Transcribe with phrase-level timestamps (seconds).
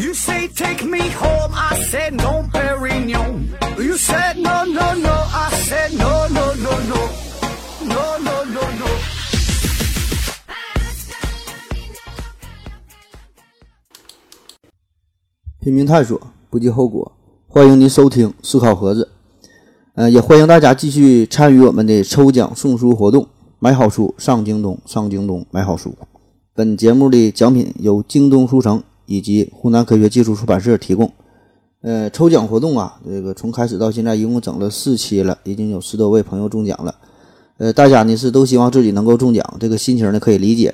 [0.00, 3.50] You say take me home, I said no, Perignon.
[3.76, 7.10] You said no, no, no, I said no, no, no, no,
[7.84, 8.86] no, no, no, no.
[15.60, 17.12] 拼命探索，不计后果。
[17.46, 19.10] 欢迎您收听思考盒子，
[19.96, 23.28] 呃，也欢迎大家继续参与我们的抽奖送书活动，
[23.58, 25.94] 买好书上京东，上京东买好书。
[26.54, 31.10] 本节目的奖品由京东书城以及湖南科学技术出版社提供。
[31.82, 36.94] 呃，抽奖活动啊，这个从开始到现在一共整了四期了，已经有十多位朋友中奖了。
[37.58, 40.72] 呃，大家呢是都希望自己能够中奖，这个心情呢可以理解。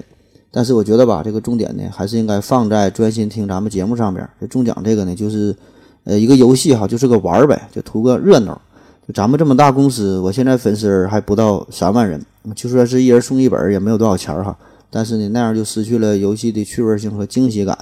[0.50, 4.28] 但是我觉得吧，这个重点呢还是应该放在专心听咱们节目上边。
[4.38, 5.56] 这中奖这个呢，就是
[6.04, 8.60] 呃一个游戏哈，就是个玩儿呗，就图个热闹。
[9.08, 12.20] 就咱们这么大公司，我现在粉丝还不到三万人，
[12.54, 14.58] 就说是一人送一本，也没有多少钱儿哈。
[14.90, 17.78] 但是呢，那样就失去了游戏的趣味性和惊喜感。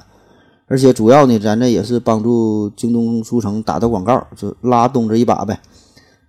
[0.67, 5.61] 而且主要呢，咱这也是帮助京东书城打打广告，就拉东子一把呗。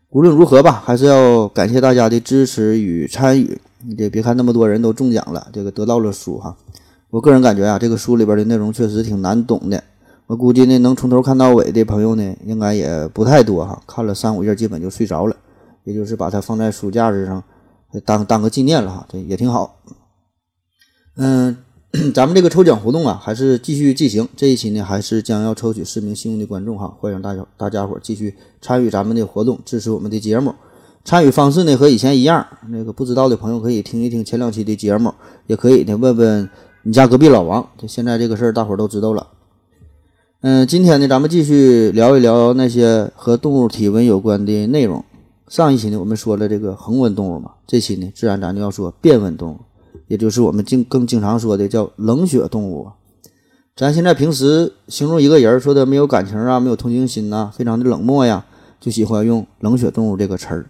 [0.09, 3.59] 无论如何吧，还是要感谢大家的支持与参与。
[3.87, 6.55] 你这别看那么多人都中奖了，这个得到了书哈。
[7.09, 9.83] 我个人感觉啊，这个书里边的内容确实挺难懂的。
[10.27, 13.81] 我估计呢，能从头看到尾的朋友呢，应该也不太多哈。
[13.85, 15.35] 看了三五页，基本就睡着了，
[15.83, 17.43] 也就是把它放在书架子上，
[18.03, 19.77] 当当个纪念了哈，这也挺好。
[21.15, 21.55] 嗯，
[22.13, 24.27] 咱们这个抽奖活动啊，还是继续进行。
[24.35, 30.53] 这一期呢，还是将要抽取四名幸运的观众哈，欢迎大家大家伙继续参与咱们的活动，支持我们的节目。
[31.03, 35.13] 参与方式呢和以前一样，那个不知道的朋友可以听一听前两期的节目，
[35.47, 36.49] 也可以呢问问
[36.83, 37.65] 你家隔壁老王。
[37.77, 39.27] 这现在这个事儿大伙儿都知道了。
[40.41, 45.03] 嗯，今天呢咱们继续聊一聊那些和动物体温有关的内容。
[45.47, 49.59] 上一期呢我们说了这个恒温动物嘛，这期呢自然咱就要说变温动物，
[50.07, 52.87] 也就是我们经更经常说的叫冷血动物。
[53.75, 58.45] 咱现在平时形容一个人说的没有感情啊，没有同情心呐，非常的冷漠呀，
[58.79, 60.69] 就喜欢用冷血动物这个词儿。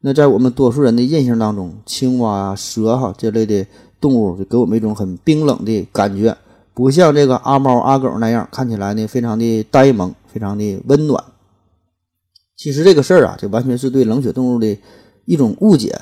[0.00, 3.66] 那在我们多数人的印象当中，青蛙啊、蛇哈这类的
[4.00, 6.36] 动物就给我们一种很冰冷的感觉，
[6.72, 11.22] 不像这个阿猫阿狗那样看起来呢非常的呆萌、非常的温暖。
[12.56, 14.78] 其实这个事儿啊，这完全是对冷血动物的
[15.24, 16.00] 一种误解。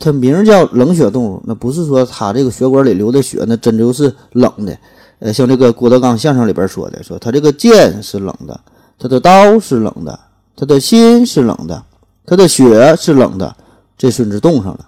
[0.00, 4.76] 它名叫冷血动物，那不是说它这个血管里流的血那真就是冷的。
[5.20, 8.60] 呃，像这个郭德纲相声里边说的，说他这个剑是冷的，
[8.98, 10.18] 他的刀是冷的，
[10.56, 11.84] 他的心是冷的。
[12.26, 13.56] 它的血是冷的，
[13.98, 14.86] 这孙子冻上了。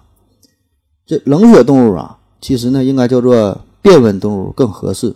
[1.05, 5.13] 这冷血动物啊，其实呢应该叫做变温动物更合适。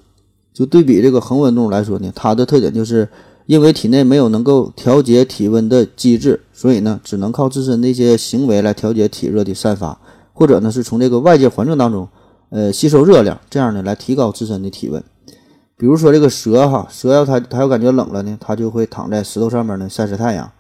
[0.54, 3.08] 就对比这个恒温动物来说呢，它的特点就是
[3.48, 10.00] 因为体内没有能够调节体温的机制，所以呢只能靠自身的一些行为来调节体热的散发，
[10.34, 12.08] 或者呢是从这个外界环境当中
[12.50, 15.02] 呃吸收热量，这样呢来提高自身的体温。
[15.78, 20.52] 比如说这个蛇哈，蛇要它它要感觉冷了呢，它就会躺在石头上面呢晒晒太阳。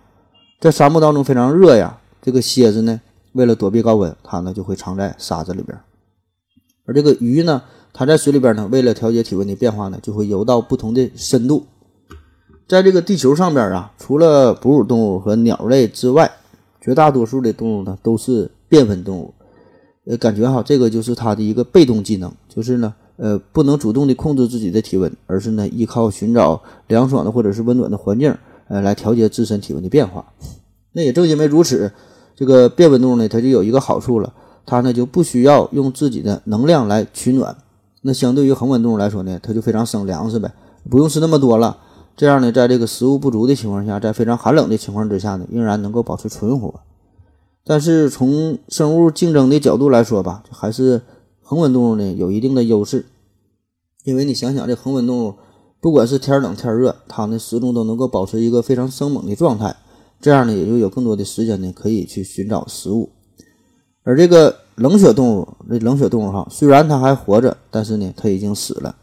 [0.62, 3.02] 在沙漠当中非常热呀，这个蝎子呢，
[3.34, 5.78] 为了躲避高温，它呢就会藏在沙子里边。
[6.86, 7.62] 而这个鱼呢，
[7.92, 11.66] 它在水里边呢，为了调节体温的变化呢，就会游到不同的深度。
[12.68, 16.30] 在这个地球上边啊，除了哺乳动物和鸟类之外，
[16.82, 19.34] 绝大多数的动物呢都是变温动物。
[20.06, 28.36] 呃，感觉哈，这个就是它的一个被动技能，就是呢，呃，不能主动的控制自己的体温，而是呢依靠寻找凉爽的或者是温暖的环境。
[28.68, 30.26] 呃，来调节自身体温的变化。
[30.92, 31.90] 那也正因为如此，
[32.36, 34.34] 这个变温动物呢，它就有一个好处了，
[34.66, 37.56] 它呢就不需要用自己的能量来取暖。
[38.02, 40.52] 那相对于恒温动物来说呢，它就非常省粮食呗，
[40.90, 41.78] 不用吃那么多了。
[42.18, 46.74] 这样呢，在这个食物不足的情况下，在非常寒冷的情况之下呢，仍然能够保持存活。
[47.64, 51.04] 但是从生物竞争的角度来说吧，还是
[51.44, 53.06] 恒温动物呢有一定的优势，
[54.04, 55.36] 因为你想想，这恒温动物。
[55.80, 59.76] 不管是天冷天热，它呢始终都能够保持一个非常生猛的状态，
[60.20, 63.12] 这样呢也就有更多的时间呢可以去寻找食物。
[64.02, 68.96] 而这个冷血动物，这冷血动物哈，虽然它还活着，但是呢它已经死了。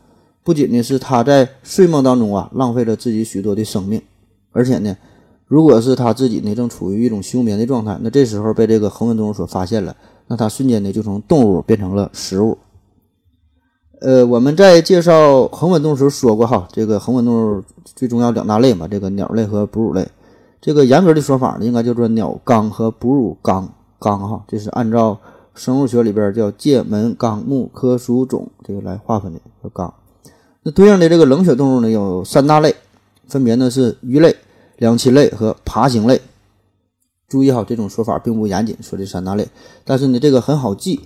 [0.45, 4.03] 不仅呢是它在睡梦当中啊浪费了自己许多的生命，
[4.53, 4.95] 而且呢，
[5.47, 9.97] 如果是它自己呢正处于一种休眠的状态，那这时候被这个恒温动物所发现了，
[10.27, 12.59] 那它瞬间呢就从动物变成了食物。
[14.03, 17.63] 呃，我们在介绍恒温动物时候说过哈，这个恒温动物
[17.97, 20.07] 最重要两大类嘛，这个鸟类和哺乳类。
[20.61, 25.19] 这个严格的说法呢，应该叫做鸟纲和哺乳纲纲哈，这是按照
[25.55, 29.95] 生物学里边叫界门纲目科属种这个来划分的和纲。
[30.65, 32.75] 那对应的这个冷血动物呢，有三大类，
[33.29, 34.35] 分别呢是鱼类、
[34.79, 36.21] 两栖类和爬行类。
[37.29, 39.47] 注意哈，这种说法并不严谨，说这三大类，
[39.85, 41.01] 但是呢，这个很好记。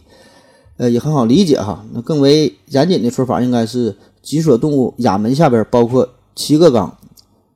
[0.76, 1.84] 呃，也很好理解哈。
[1.93, 6.96] 那更为严谨的说法应该是脊索动物亚门下边包括七个缸，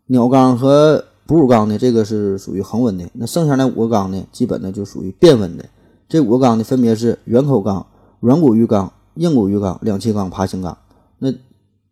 [0.06, 3.08] 鸟缸和哺乳缸呢，这个是属于恒温的。
[3.12, 5.64] 那剩下那五个缸呢，基本呢就属于变温的。
[6.08, 7.86] 这五个缸呢，分别是圆口缸、
[8.18, 10.76] 软骨鱼缸、硬骨鱼缸、两栖缸、爬行缸。
[11.20, 11.32] 那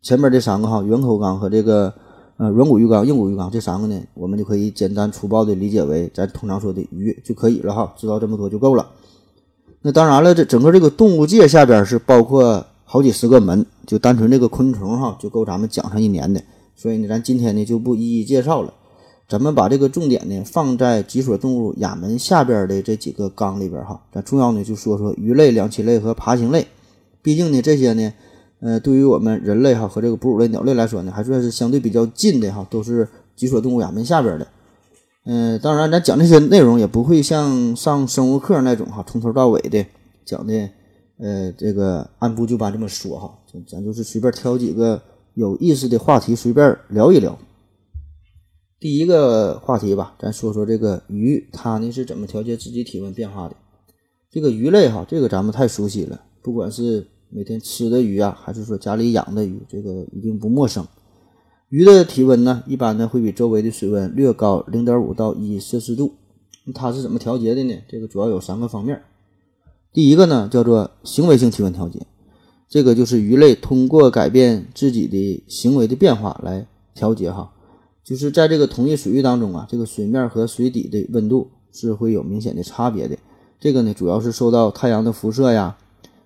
[0.01, 1.93] 前面这三个哈，圆口缸和这个
[2.37, 8.89] 呃软骨鱼缸、硬骨鱼缸这三个呢，我们就可以简单粗暴的理解为咱通常说的鱼就可以了哈，知道这么多就够了。
[9.83, 16.41] 那当然了，这整个这个动物界下边是包括好几十个门，就单纯这个昆虫哈，就够咱们讲上一年的。
[16.75, 18.73] 所以呢，咱今天呢就不一一介绍了，
[19.29, 24.01] 咱们把这个重点呢放在几所动物亚门下边的这几个缸里边哈。
[24.11, 26.65] 咱重要呢就说说鱼类、两栖类和爬行类，
[27.21, 28.11] 毕竟呢这些呢，
[28.61, 34.47] 呃，对于我们人类哈和这个哺乳类鸟类来说呢，还算是相对比较近的哈，都是几所动物亚门下边的。
[35.25, 39.85] 嗯，当然，咱讲这些内容也不会像上生物课那种哈，从头到尾的
[40.25, 40.69] 讲的，
[41.17, 43.37] 呃，这个按部就班这么说哈，
[43.67, 45.01] 咱就是随便挑几个
[45.33, 47.37] 有意思的话题，随便聊一聊。
[48.79, 53.55] 第一个话题吧，咱说说这个鱼，它呢是怎么调节自己体温变化的？
[54.31, 60.85] 这个鱼类哈，这个咱们太熟悉了，不管是每天吃的鱼啊，还是说家里养的鱼，这个一定不陌生。
[61.69, 66.13] 鱼的体温呢，一般呢会比周围的水温略高零点五到一摄氏度。
[66.73, 67.73] 它是怎么调节的呢？
[67.87, 69.01] 这个主要有三个方面。
[69.93, 72.05] 第一个呢叫做行为性体温调节，
[72.69, 77.53] 这个就是鱼类通过改变自己的行为的变化来调节哈。
[78.03, 83.17] 就是在这个同一水域当中啊，这个水面和水底的温度是会有明显的差别的。
[83.59, 85.77] 这个呢主要是受到太阳的辐射呀、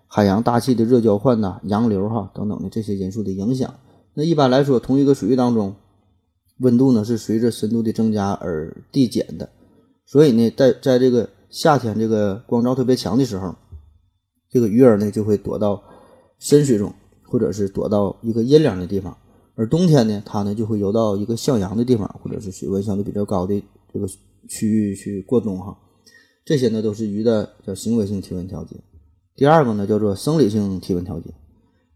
[0.07, 3.74] 海洋大气的热交换呐、洋流哈等等的这些因素的影响。
[4.13, 5.75] 那一般来说，同一个水域当中，
[6.60, 9.50] 温度呢是随着深度的增加而递减的。
[10.06, 13.56] 所以呢，在在这个夏天这个光照特别强的时候，
[14.50, 15.84] 这个鱼儿呢就会躲到
[16.40, 16.94] 深水中，
[17.24, 19.12] 或者是躲到一个阴凉的地方；
[19.56, 23.62] 而冬天呢，它呢就会游到一个向阳的地方，或者是水温相对比较高的
[23.92, 24.07] 这个
[24.48, 25.78] 区域去过冬哈。
[26.46, 28.78] 这些呢都是鱼的叫行为性体温调节。
[29.35, 31.33] 第二个呢叫做生理性体温调节。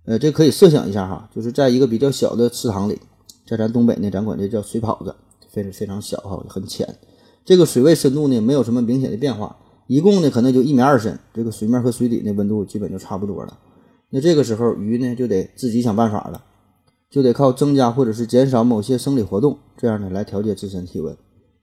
[0.05, 2.99] 呃，这可以设想一下哈，就是在一个比较小的池塘里，
[3.47, 5.15] 在咱东北呢，咱管这叫水泡子，
[5.49, 6.97] 非非常小哈，很浅。
[7.45, 9.55] 这个水位深度呢，没有什么明显的变化，
[9.87, 11.17] 一共呢可能就一米二深。
[11.33, 13.57] 这个水面和水底的温度基本就差不多了。
[14.09, 16.43] 那这个时候鱼呢就得自己想办法了，
[17.09, 21.15] 就得靠增加或者是减少某些生理活动，这样呢来调节自身体温。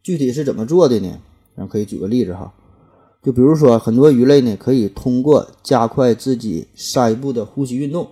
[0.03, 1.19] 具体是怎么做的呢？
[1.57, 2.55] 咱可以举个例子哈，
[3.27, 8.09] 就比如说很多鱼类呢可以通过加快自己鳃部的呼吸运动。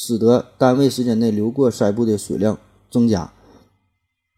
[0.00, 2.56] 使得单位时间内流过鳃部的水量
[2.88, 3.32] 增加，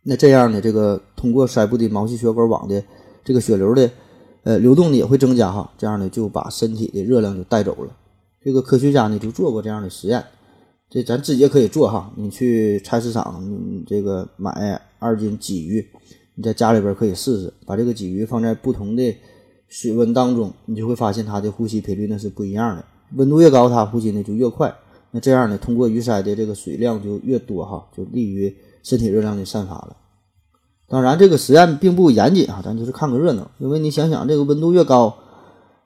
[0.05, 2.83] 那这样呢，这个通过鳃部的毛细血管网的
[3.23, 3.91] 这个血流的
[4.45, 7.95] 呃流动呢也会增加哈，这样呢就把身体的热量就带走了。
[8.43, 10.25] 这个科学家呢就做过这样的实验，
[10.89, 12.11] 这咱自己也可以做哈。
[12.17, 15.87] 你去菜市场，你这个买二斤鲫鱼，
[16.37, 19.15] 你在家里边可以试试，把这个鲫鱼放在不同的
[19.71, 22.85] 水温当中，你就会发现它的呼吸频率那是不一样的，
[23.15, 24.75] 温度越高，它呼吸呢就越快。
[25.13, 29.97] 那这样呢，通过鱼鳃的这个水量就越多哈，就利于身体热量的散发了。
[30.89, 33.49] 当然，这个实验并不严谨啊，咱就是看个热闹。
[33.59, 35.17] 因为你想想，这个温度越高，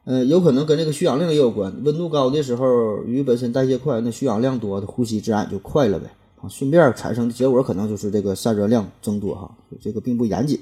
[0.05, 1.71] 呃，有可能跟这个需氧量也有关。
[1.85, 6.11] 温度高的时候，鱼本身代谢快，那需氧量多，它呼吸自然就快了呗。
[6.41, 9.51] 啊，顺便产生的结果可能就是这个散热量增多哈。
[9.79, 10.59] 这个并不严谨。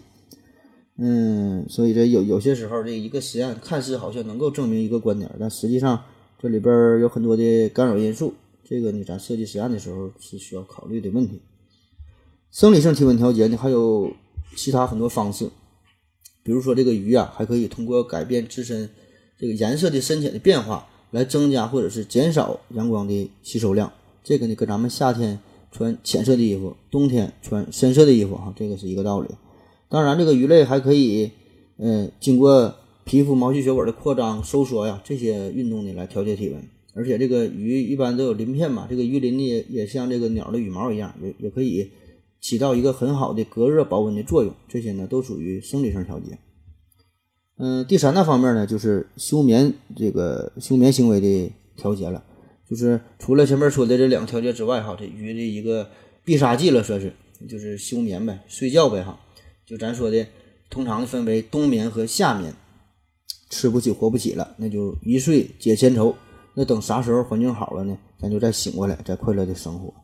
[0.98, 6.04] 嗯，所以这有有些时候，这一个实验看似好像能够证明一个观点，但实际上
[6.38, 8.34] 这里边有很多的干扰因素。
[8.64, 11.40] 这个呢，咱设计实验的时候是需要考虑的问题。
[12.50, 14.12] 生理性体温调节呢，还有
[14.56, 15.48] 其他很多方式，
[16.42, 18.88] 比如说这个鱼啊，还可以通过改变自身
[19.38, 23.92] 这个颜色的深浅的变化，来增加或者是减少阳光的吸收量。
[24.22, 25.38] 这个呢，跟咱们夏天
[25.70, 29.28] 穿浅色的衣服，冬天穿深色的衣服哈，这个是一个道理。
[29.92, 31.30] 当然，这个鱼类还可以，
[31.76, 36.64] 嗯，经过皮肤毛细血管的扩张、收缩呀这些运动呢，来调节体温。
[36.94, 41.90] 而且这个鱼一般都有鳞片嘛，这个鱼鳞呢也也像这个鸟的羽毛一样，也也可以
[42.40, 44.54] 起到一个很好的隔热保温的作用。
[44.66, 46.38] 这些呢都属于生理性调节。
[47.58, 52.24] 嗯，第三大方面呢就是休眠这个休眠行为的调节了，
[52.66, 55.86] 就是除了前面说的这两个调节之外，哈，这鱼的一个
[56.24, 57.12] 必杀技了，算是
[57.46, 59.20] 就是休眠呗，睡觉呗，哈。
[59.72, 60.26] 就咱说的，
[60.68, 62.54] 通常分为冬眠和夏眠，
[63.48, 66.14] 吃不起活不起了，那就一睡解千愁。
[66.52, 67.96] 那等啥时候环境好了呢？
[68.20, 69.94] 咱就再醒过来，再快乐的生活。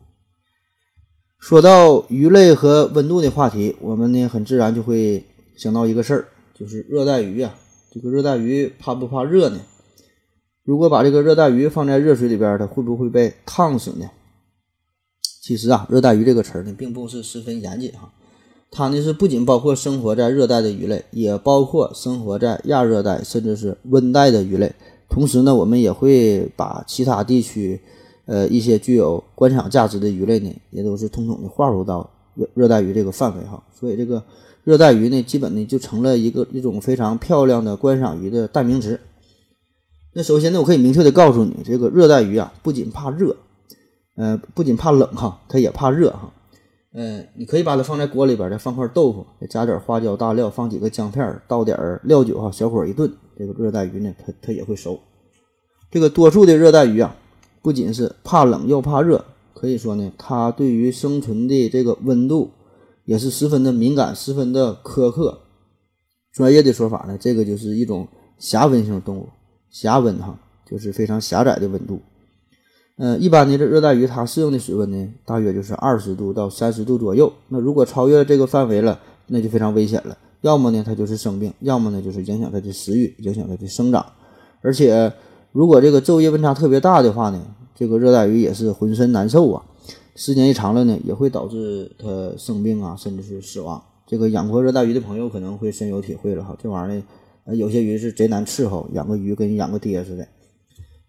[1.37, 5.23] 说到鱼类和温度的话题，我们呢很自然就会
[5.55, 7.55] 想到一个事儿，就是热带鱼啊。
[7.91, 9.59] 这个热带鱼怕不怕热呢？
[10.63, 14.09] 如果把这个热带鱼放在热水里边，它会不会被烫死呢？
[15.43, 18.11] 其实啊，热带鱼这个词儿呢，并不是十分严谨哈。
[18.71, 24.71] 它呢是不仅包括生活在热带的鱼类，也包括生活在亚热带甚至是温带的鱼类。
[25.09, 27.81] 同时呢，我们也会把其他地区，
[28.25, 33.63] 呃，一些具有观赏价值的鱼类呢，也都是统统的划入到热热带鱼这个范围哈。
[33.73, 34.23] 所以这个
[34.63, 38.99] 热带鱼呢，基本呢就成了一个一种非常漂亮的观赏鱼的代名词。
[40.13, 43.35] 那首先呢，我可以明确的告诉你，这个热带鱼啊，不仅怕热，
[44.15, 46.31] 呃，不仅怕冷哈，它也怕热哈。
[46.91, 54.99] 嗯，你可以把它放在锅里边，再放块豆腐，再加点花椒大料，放几个姜片，倒点料酒哈，小火一炖，这个热带鱼呢，它它也会熟。
[55.91, 57.15] 这个多数的热带鱼啊，
[57.61, 62.49] 不仅是怕冷又怕热，可以说呢，它对于生存的这个温度
[63.05, 65.41] 也是十分的敏感，十分的苛刻。
[66.31, 68.07] 专业的说法呢，这个就是一种
[68.39, 69.29] 狭温性动物，
[69.69, 71.99] 狭温哈，就是非常狭窄的温度。
[72.99, 77.31] 呃，一般的这热带鱼它适应的水温呢，大约就是二十度到三十度左右。
[77.47, 80.17] 那如果超越这个范围了，那就非常危险了。
[80.41, 84.05] 要么呢它就是生病，要么呢就是影响它的食欲，影响它的生长。
[84.59, 85.13] 而且
[85.53, 87.41] 如果这个昼夜温差特别大的话呢，
[87.73, 89.63] 这个热带鱼也是浑身难受啊。
[90.15, 93.81] 时间一长了呢，也会导致它生病啊，甚至是死亡。
[94.05, 96.53] 这个养过热带鱼的朋友可能会深有体会了哈。
[96.61, 96.97] 这玩意儿
[97.45, 100.27] 呢，有些鱼是贼难伺候，养个鱼跟养个爹似的。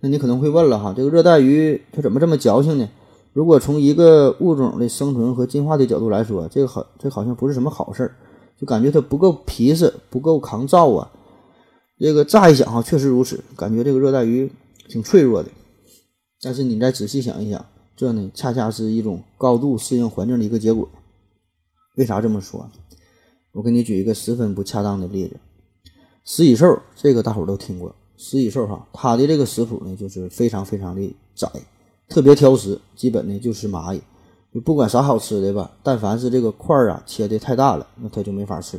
[0.00, 2.88] 那你可能会问了哈，这个热带鱼它怎么这么矫情呢？
[3.32, 8.16] 如果从一个物种的生存和进化的角度来说，这个好，这好像不是什么好事儿，
[8.58, 11.12] 就感觉它不够皮实，不够抗造啊。
[11.98, 14.50] 这个乍一想哈，确实如此，感觉这个热带鱼
[14.88, 15.50] 挺脆弱的。
[16.42, 17.64] 但是你再仔细想一想，
[17.94, 20.88] 这呢恰恰是一种高度适应环境的一个结果。
[21.96, 22.68] 为啥这么说？
[23.52, 25.36] 我给你举一个十分不恰当的例子，
[26.24, 27.94] 食蚁兽，这个大伙都听过。
[28.20, 31.50] 食蚁兽哈，它的这个食谱呢，就是非常非常的窄，
[32.06, 34.02] 特别挑食，基本呢就吃蚂蚁。
[34.52, 38.78] 就不管啥好吃的吧，但凡是这个块儿啊切的太大了，那它就没法吃。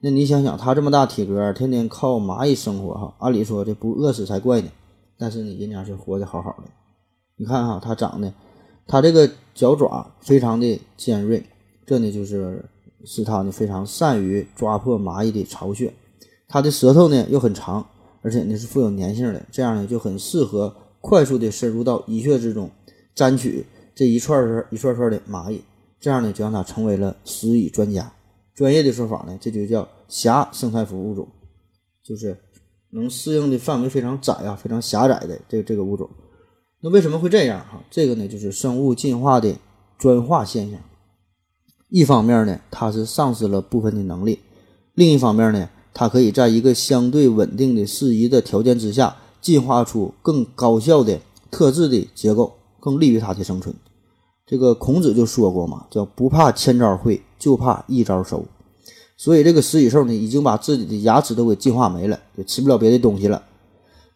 [0.00, 4.68] 那你想想，它这么大体格，天天靠蚂蚁生活哈，按理说这不饿死才怪呢。
[5.18, 6.64] 但是呢，人家是活得好好的。
[7.36, 8.32] 你看哈，它长得，
[8.86, 11.44] 它这个脚爪非常的尖锐，
[11.84, 12.64] 这呢就是
[13.04, 15.92] 使它呢非常善于抓破蚂蚁的巢穴。
[16.48, 17.84] 它的舌头呢又很长。
[18.22, 22.70] 而且呢是富有粘性的，这样呢就很适合快速的深入到蚁穴之中，
[23.14, 25.60] 沾取这一串串一串串的蚂蚁，
[25.98, 28.12] 这样呢就让它成为了食蚁专家。
[28.54, 31.26] 专业的说法呢，这就叫狭生态服物种，
[32.04, 32.38] 就是
[32.90, 36.08] 能适应的范围非常窄啊，非常狭窄的这这个物种。
[36.80, 37.82] 那为什么会这样哈？
[37.90, 39.56] 这个呢就是生物进化的
[39.98, 40.80] 专化现象。
[41.88, 44.38] 一方面呢，它是丧失了部分的能力；
[44.94, 45.68] 另一方面呢。
[45.94, 51.20] 它可以在一个相对稳定的、适宜的条件之下，进化出更高效的
[51.50, 53.74] 特质的结构，更利于它的生存。
[54.46, 58.44] 这个孔子就说过嘛，叫不怕千招会，就怕一招熟。
[59.16, 63.42] 所以这个食蚁兽呢，已经把自己的牙齿都给进化没了，也吃不了别的东西了。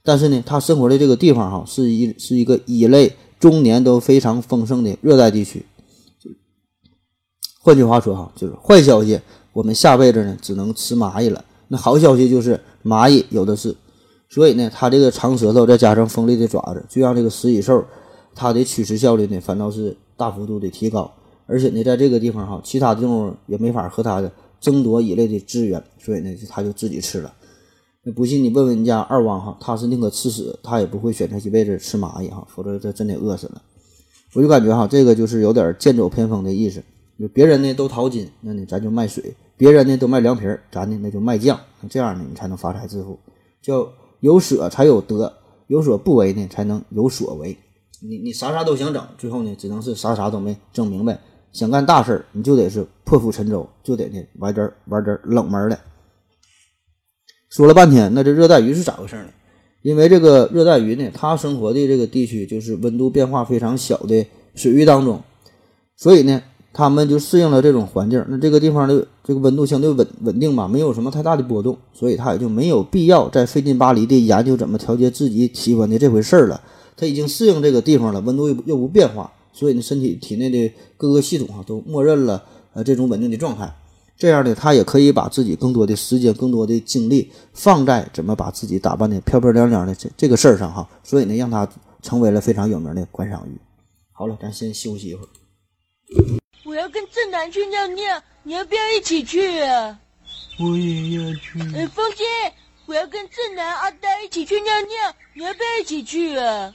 [0.03, 5.65] 但是呢，它生活的这个地方哈，是一是一个蚁类终年都非常丰盛的热带地区。
[7.61, 9.21] 换句话说哈，就是坏消息，
[9.53, 11.45] 我们下辈子呢，只能吃蚂蚁了。
[11.69, 13.75] 那好消息就是蚂蚁有的是，
[14.29, 17.85] 所以呢，它这个长舌头再加上锋利的爪子，就让这个食蚁兽
[18.35, 21.13] 它的取食效率呢反倒是大幅度的提高。
[21.47, 24.31] 而且呢，在这个地方哈，其他动物也没法和它的
[24.61, 27.33] 争夺蚁类的资源，所以呢，它就自己吃了。
[28.03, 33.63] 那不信你问问你家二汪哈，他是宁可吃屎，他也不会选择一辈子吃蚂蚁哈，否则他真得饿死了。
[34.35, 36.83] 我就感觉哈，这个就是有点剑走偏锋的意思。
[37.19, 39.23] 就别人呢都淘金，那呢咱就卖水；
[39.57, 41.59] 别人呢都卖凉皮儿，咱呢那就卖酱。
[41.89, 43.19] 这样呢，你才能发财致富。
[43.63, 43.89] 叫
[44.21, 45.33] 有舍才有得，
[45.69, 47.57] 有所不为呢，才能有所为。
[48.03, 51.19] 你你啥啥都想整，最后呢，只能是啥啥都没整明白。
[51.53, 55.79] 想干大事儿，你就得是破釜沉舟，就得呢玩点玩点冷门的。
[57.49, 59.31] 说了半天，那这热带鱼是咋回事呢？
[59.83, 65.23] 因为这个热带鱼呢，它生活的这个地区就是温度变化非常小的水域当中，
[65.97, 66.43] 所以呢。
[66.79, 76.61] 他们就适应了这种环境，那这个地方的这个温度相对稳稳定嘛，没有什么太大的波动，所以它也就没有必要再费劲巴力的研究怎么调节自己体温的这回事儿了。
[76.95, 83.75] 它已经适应这个地方了，温度又又不变化，所以呢，身体体内的各个系统啊都默认了呃这种稳定的状态。
[84.19, 90.87] 这样呢，它也可以把自己更多的时间、更多的精力放在怎么把自己打扮的漂漂亮亮的这这个事儿上哈。
[91.03, 91.67] 所以呢，让它
[92.03, 93.59] 成为了非常有名的观赏鱼。
[94.13, 95.29] 好了，咱先休息一会儿。
[96.67, 100.01] 我要跟正南去尿尿，你要不要一起去啊？
[100.59, 101.61] 我也要去。
[101.77, 102.25] 哎，风姐，
[102.87, 106.75] 我要跟正南、阿呆一起去尿尿，你要不要一起去啊？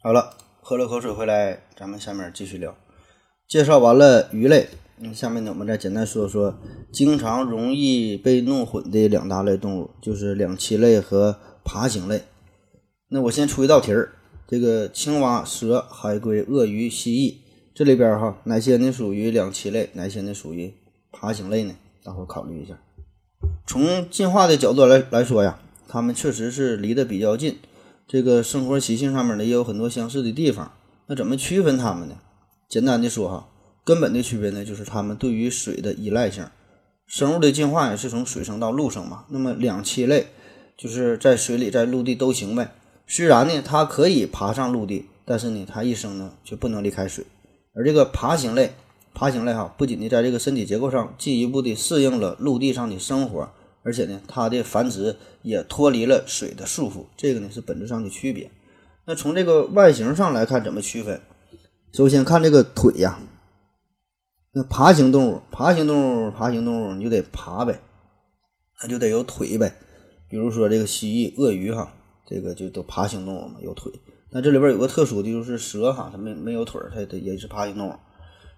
[0.00, 2.72] 好了，喝了口水回来，咱们下面继续聊。
[3.48, 4.68] 介绍完了鱼类，
[4.98, 6.56] 嗯，下面呢我们再简单说说
[6.92, 12.22] 经常容易被弄混的两大类动物，就是两栖类和爬行类。
[13.08, 14.14] 那我先出一道题儿，
[14.50, 17.36] 这个青蛙、蛇、海龟、鳄鱼、蜥蜴
[17.72, 20.74] 这里边哈，哪些呢属于两栖类，哪些呢属于
[21.12, 21.76] 爬行类呢？
[22.02, 22.76] 大伙考虑一下。
[23.64, 27.58] 从进化的角度来来说呀，它们确实是离得比较近，
[28.08, 30.72] 这个生活习性上面呢也有很多相似的地方。
[31.06, 32.16] 那怎么区分它们呢？
[32.68, 33.48] 简单的说哈，
[33.84, 36.44] 根本的区别呢就是它们对于水的依赖性。
[37.06, 39.26] 生物的进化也是从水生到陆生嘛。
[39.28, 40.26] 那么两栖类
[40.76, 42.72] 就是在水里在陆地都行呗。
[43.12, 47.24] 虽然呢它可以爬上陆地，但是呢它一生呢却不能离开水。
[47.74, 48.72] 而这个爬行类，
[49.12, 53.50] 爬行类哈，不仅呢在这个身体结构上进一步的适应了陆地上的生活。
[53.82, 58.48] 而且呢，它的繁殖也脱离了水的束缚，这个呢是本质上的区别。
[59.06, 61.20] 那从这个外形上来看，怎么区分？
[61.92, 63.18] 首先看这个腿呀，
[64.52, 67.80] 那爬行动物，爬行动物，爬行动物你就得爬呗，
[68.80, 69.74] 那就得有腿呗。
[70.28, 71.92] 比如说这个蜥蜴、鳄鱼哈，
[72.30, 73.92] 这个就都爬行动物嘛，有腿。
[74.30, 77.92] 那这里边有个特殊的就是蛇哈，它没没有腿，它它也是爬行动物。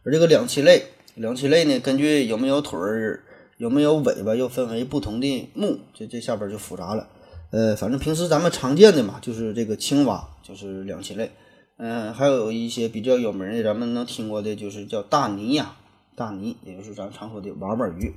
[0.05, 3.25] 而这个两栖类，两栖类呢，根据有没有腿儿。
[3.59, 7.07] 有没有尾巴又分为不同的目，这这下边就复杂了。
[7.50, 11.31] 呃，反正平时咱们常见的嘛，就是这个青蛙，就是两栖类。
[11.76, 15.76] 嗯，还有一些比较有名的，咱们能听过的，就是叫大鲵呀，
[16.17, 18.12] 大鲵，也就是咱常说的娃娃鱼。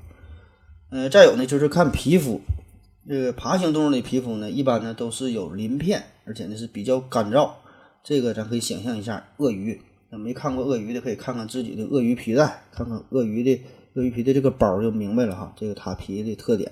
[0.89, 2.41] 嗯，再有呢，就是看皮肤。
[3.07, 7.51] 这个爬行动物的皮肤呢，一般呢都是有鳞片，而且呢是比较干燥。
[8.03, 9.79] 这个咱可以想象一下，鳄鱼。
[10.09, 13.61] 那没看过鳄鱼的，可以看看自己的鳄鱼皮带，看看鳄鱼的。
[13.93, 16.71] 鳄鱼皮的这个包就明白了哈，这个它皮的特点。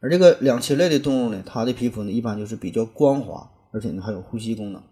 [0.00, 4.82] 而这个两栖类的动物呢，它的皮肤呢一般就是比较光滑，而且呢还有呼吸功能。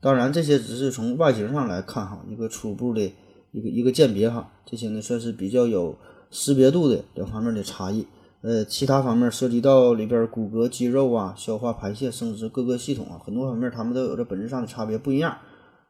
[0.00, 3.02] 当然，这些只是从外形上来看哈，一个初步的
[3.50, 5.98] 一个一个鉴别哈，这些呢算是比较有
[6.30, 8.06] 识别度的两方面的差异。
[8.40, 15.36] 呃，其他方面涉及到里边骨骼、肌肉啊、消化、排泄、生殖各个系统啊，很多方面它们都有着本质上的差别不一样。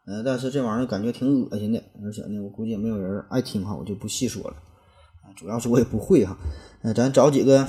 [0.07, 4.57] 呃，但是这玩意儿感觉挺恶心的，而且呢，我估计也没有人爱听哈，我就不细说了。
[5.37, 6.39] 主要是我也不会哈，
[6.81, 7.67] 呃，咱找几个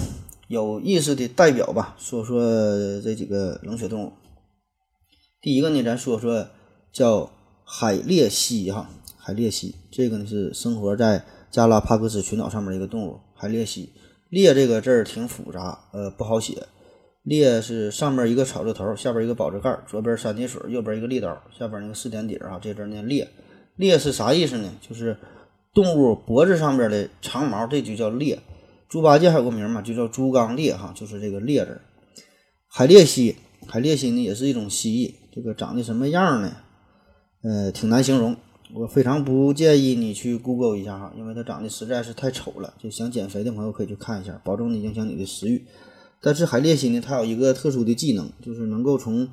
[0.47, 2.41] 有意思的代表吧，说说
[3.01, 4.13] 这几个冷血动物。
[5.41, 6.47] 第一个呢，咱说说
[6.93, 7.29] 叫
[7.65, 13.19] 海鬣蜥哈，海鬣蜥这个呢是生活在加拉帕戈斯群岛上面的一个动物。
[13.35, 13.89] 海鬣蜥，
[14.31, 16.63] 鬣这个字儿挺复杂，呃，不好写。
[17.25, 23.27] 鬣是上面一个草字头，下边一个宝字盖，左边三点水，右边一个利刀，下边那个四点底儿哈，这字念鬣。
[23.77, 24.71] 鬣是啥意思呢？
[24.81, 25.17] 就是。
[25.71, 28.39] 动物脖子上边的长毛，这就叫鬣。
[28.89, 31.79] 猪八戒还有个名嘛，就叫猪刚鬣哈，就是这个鬣字。
[32.67, 33.35] 海鬣蜥，
[33.67, 36.51] 海鬣蜥呢也是一种蜥蜴，这个长得什么样呢？
[37.43, 38.35] 呃，挺难形容。
[38.73, 42.73] 我非常不建议你去 Google 一下哈，因为它长得实在是太丑了。
[42.77, 45.65] 就想减肥的朋友可以去看一下，保证你影响你的食欲。
[46.21, 49.27] 但是海鬣蜥呢，它有一个特殊的技能，就是能够从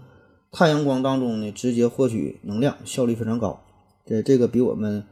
[0.51, 3.61] 太阳光当中呢直接获取能量，效率非常高。
[4.05, 5.05] 这这个比我们。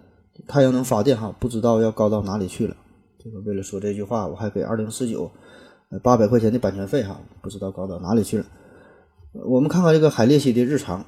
[0.49, 2.77] 太阳能发电哈，不知道要高到哪里去了。
[3.23, 5.31] 这个为了说这句话，我还给二零四九
[5.91, 8.45] 呃八百块钱的版权费哈，不知道高到哪里去了。
[9.47, 11.07] 我们看看这个海鬣蜥的日常，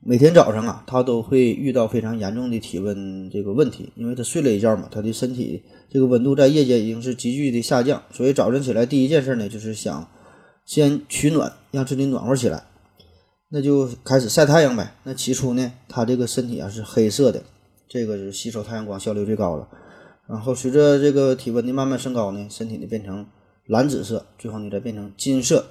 [0.00, 10.08] 每天早上啊，他都会遇到非常严重的体温这个问题，因为他睡了一觉嘛，他的身体这个温度在夜间已经是急剧的下降，所以早晨起来第一件事呢，就是想
[10.64, 12.64] 先取暖，让自己暖和起来，
[13.48, 14.94] 那就开始晒太阳呗。
[15.04, 17.42] 那起初呢，他这个身体啊是黑色的。
[17.88, 19.68] 这个是吸收太阳光效率最高了，
[20.28, 23.24] 然后随着这个体温的慢慢升高呢，身体呢变成
[23.66, 25.66] 蓝紫色，最后呢再变成金色。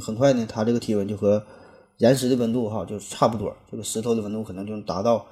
[0.00, 1.44] 很快呢，他这个体温就和
[1.98, 5.26] 岩石的温度哈就差不多，这个石头的温度可能就达到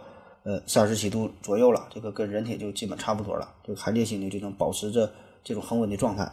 [0.45, 3.49] 呃三十七度左右了，这个跟人体就基本差不多了。
[3.65, 5.11] 这个海鬣蜥呢就能保持着
[5.43, 6.31] 这种恒温的状态。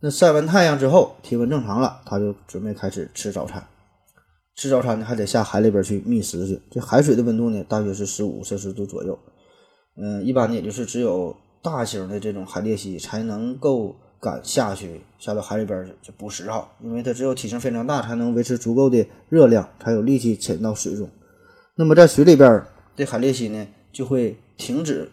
[0.00, 3.64] 那晒完太阳之后，体温正常了，它就准备开始吃早餐。
[4.56, 6.60] 吃早餐呢，还得下海里边去觅食去。
[6.70, 9.18] 这海水的温度呢，大约是十五摄氏度左右。
[9.96, 21.08] 嗯，一般呢，也就是只有大型的这种海鬣蜥才能够敢下去，下到海里边去捕食哈，因为它只有体型非常大，才能维持足够的热量，才有力气潜到水中。
[21.74, 22.62] 那么在水里边，
[22.94, 25.10] 这海鬣蜥呢就会停止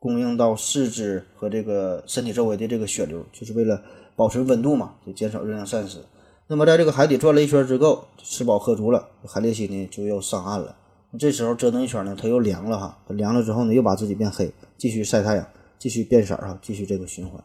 [0.00, 3.80] 供应到四肢和这个身体周围的这个血流，就是为了
[4.16, 5.98] 保持温度嘛，就减少热量散失。
[6.48, 10.74] 那么在这个海底转了一圈之后，吃饱喝足了，海鬣蜥呢就要上岸了。
[11.18, 12.98] 这时候折腾一圈呢，它又凉了哈。
[13.08, 15.46] 凉了之后呢，又把自己变黑，继续晒太阳，
[15.78, 17.40] 继续变色哈，继续这个循环。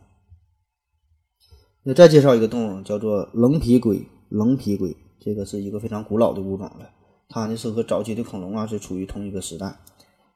[1.88, 4.04] 那再介绍一个动物，叫做棱皮龟。
[4.30, 6.89] 棱皮龟这个是一个非常古老的物种了。
[7.30, 9.78] 它呢是和早期的恐龙啊是处于同一个时代。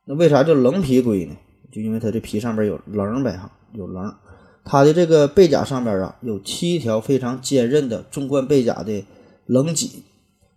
[0.06, 1.36] 那为啥叫棱皮龟呢？
[1.72, 4.14] 就因为它的皮上边有棱呗哈，有棱。
[4.64, 9.04] 它的这个背甲上边啊有七条非常坚韧的纵贯背甲的
[9.48, 10.04] 棱脊。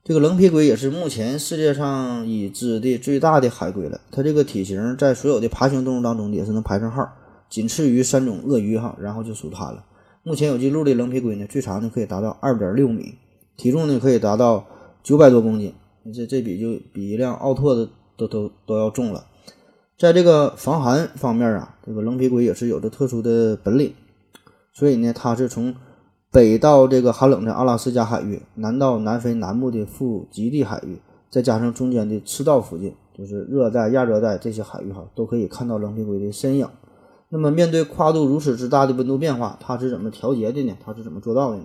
[0.04, 3.98] 这个棱皮龟也是目前世界上已知的最大的海龟了。
[4.10, 7.08] 它这个体型在所有的爬行动物当中也是能排上号，
[7.48, 9.82] 仅次于三种鳄鱼哈，然后就属它了。
[10.24, 13.16] 目前有记录的棱皮龟呢，最长呢可以达到二点六米，
[13.56, 14.64] 体重呢可以达到
[15.02, 15.74] 九百多公斤。
[16.14, 19.26] 这这比就比一辆奥拓的都都都要重了。
[19.98, 23.92] 在这个防寒方面啊，这个棱皮龟也是有着特殊的本领，
[24.72, 25.74] 所以呢，它是从
[26.30, 30.98] 北到这个寒冷的阿拉斯加海域，南到南非南部的副极地海域，
[31.30, 36.68] 再加上中间的赤道附近，就是热带、亚热带这些海域哈，都可以看到棱皮龟的身影。
[37.34, 40.76] 那么，面对跨度如此之大的温度变化，它是怎么调节的呢？
[40.84, 41.64] 它是怎么做到的呢？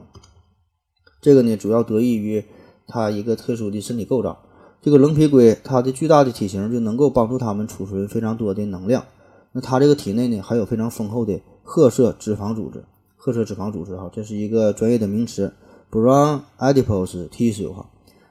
[1.19, 2.45] 这个呢，主要得益于
[2.87, 4.45] 它一个特殊的身体构造。
[4.81, 9.03] 这个棱皮龟，它的巨大的体型就能够帮助它们储存非常多的能量。
[9.51, 12.85] 那它这个体内呢，还有非常丰厚的褐色脂肪组织。
[13.17, 15.53] 褐色脂肪组织哈，这是一个专业的名词
[15.91, 17.89] ，brown adipose tissue 哈，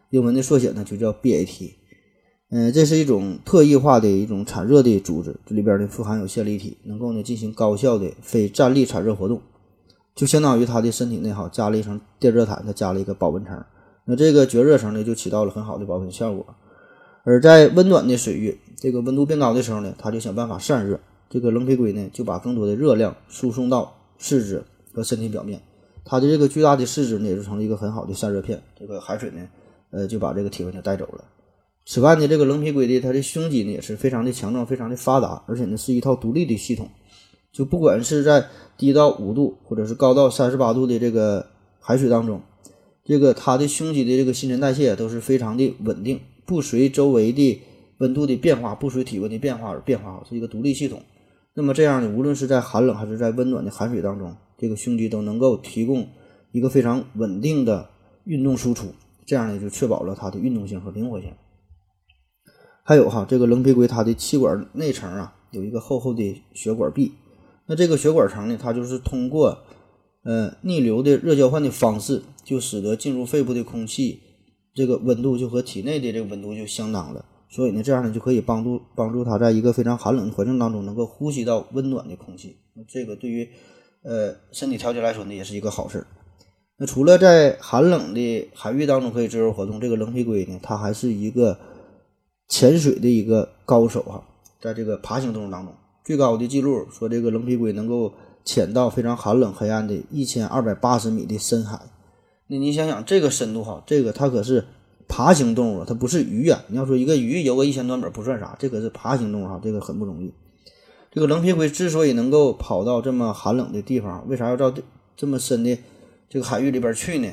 [0.08, 1.74] 英文的缩写呢就叫 BAT。
[2.48, 9.42] 嗯，这是一种特异化的一种产热的组织，这里边呢富含有线粒体，能够呢进行高效的非站立产热活动，
[10.14, 13.64] 就相当于它的身体内哈加了一层电热毯，它加了一个保温层。
[14.04, 16.46] 那这个绝热层呢，就起到了很好的保温效果。
[17.24, 21.00] 而在温暖的水域，这个温度变高的时候呢，它就想办法散热。
[21.28, 25.60] 这个棱皮龟呢，就把更多的热量输送到四肢和身体表面。
[26.04, 28.62] 它的这个巨大的四肢呢，也就成了一个很好的散热片。
[28.78, 29.40] 这个海水呢，
[29.90, 31.24] 呃，就把这个体温就带走了。
[31.88, 36.90] 此外呢，这个棱皮龟的它的胸肌呢，也是非常的强壮，非常的发达，而且呢，是一套独立的系统。
[37.52, 38.44] 就不管是在
[38.76, 41.46] 低到五度，或者是高到三十八度的这个
[41.78, 42.42] 海水当中。
[43.04, 47.62] 这个它的胸肌的这个新陈代谢都是非常的稳定，不随周围的
[47.98, 51.00] 温度的变化，不随体温的变化而变化，是一个独立系统。
[51.54, 56.08] 那么这样呢，无论是在寒冷还是在温暖的海水当中，这个胸肌都能够提供
[56.50, 57.88] 一个非常稳定的
[58.24, 58.88] 运动输出，
[59.24, 61.30] 这样呢就确保了它的运动性和灵活性。
[62.86, 67.12] 还有哈，这个棱皮龟它的气管内层啊有一个厚厚的血管壁，
[67.66, 69.58] 那这个血管层呢，它就是通过
[70.22, 72.22] 呃逆流的热交换的方式。
[72.46, 74.20] 就使得进入肺部的空气，
[74.72, 82.56] 这个温度就和体内的这个温度就相当了，所以呢，这样呢就可以帮助帮助它在一个非常寒冷的环境当中能够呼吸到温暖的空气。
[82.86, 83.48] 这个对于
[84.04, 86.06] 呃身体调节来说呢，也是一个好事。
[86.78, 91.58] 那除了在寒冷的海域当中可以自由活动，这个棱皮龟呢，它还是一个
[92.48, 94.22] 潜水的一个高手哈，
[94.60, 98.12] 在这个爬行动物当中，最高的记录说这个棱皮龟能够
[98.44, 101.80] 潜到非常寒冷黑暗的一千二百八十米的深海。
[102.46, 104.64] 那你想想这个深度哈，这个它可是
[105.08, 106.62] 爬行动物，它不是鱼呀。
[106.68, 110.32] 你要说一个鱼游个一千多米不算啥，这可是爬行动物哈，这个很不容易。
[111.10, 114.72] 这个棱皮龟之所以能够跑到这么寒冷的地方，为啥要到
[115.16, 115.76] 这么深的
[116.28, 117.28] 这个海域里边去呢？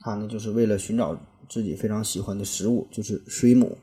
[0.00, 1.16] 它呢就是为了寻找
[1.48, 3.78] 自己非常喜欢的食物，就是水母。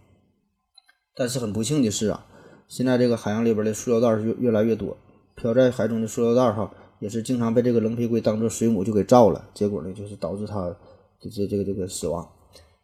[1.17, 2.25] 但是很不幸的是啊，
[2.67, 4.95] 现在这个海洋里边的塑料袋是越越来越多，
[5.35, 6.71] 漂在海中的塑料袋哈。
[6.99, 10.75] 也是经常被这个棱皮龟当做水母就给造了，结果呢就是导致它
[11.21, 12.27] 这这这个这个死亡。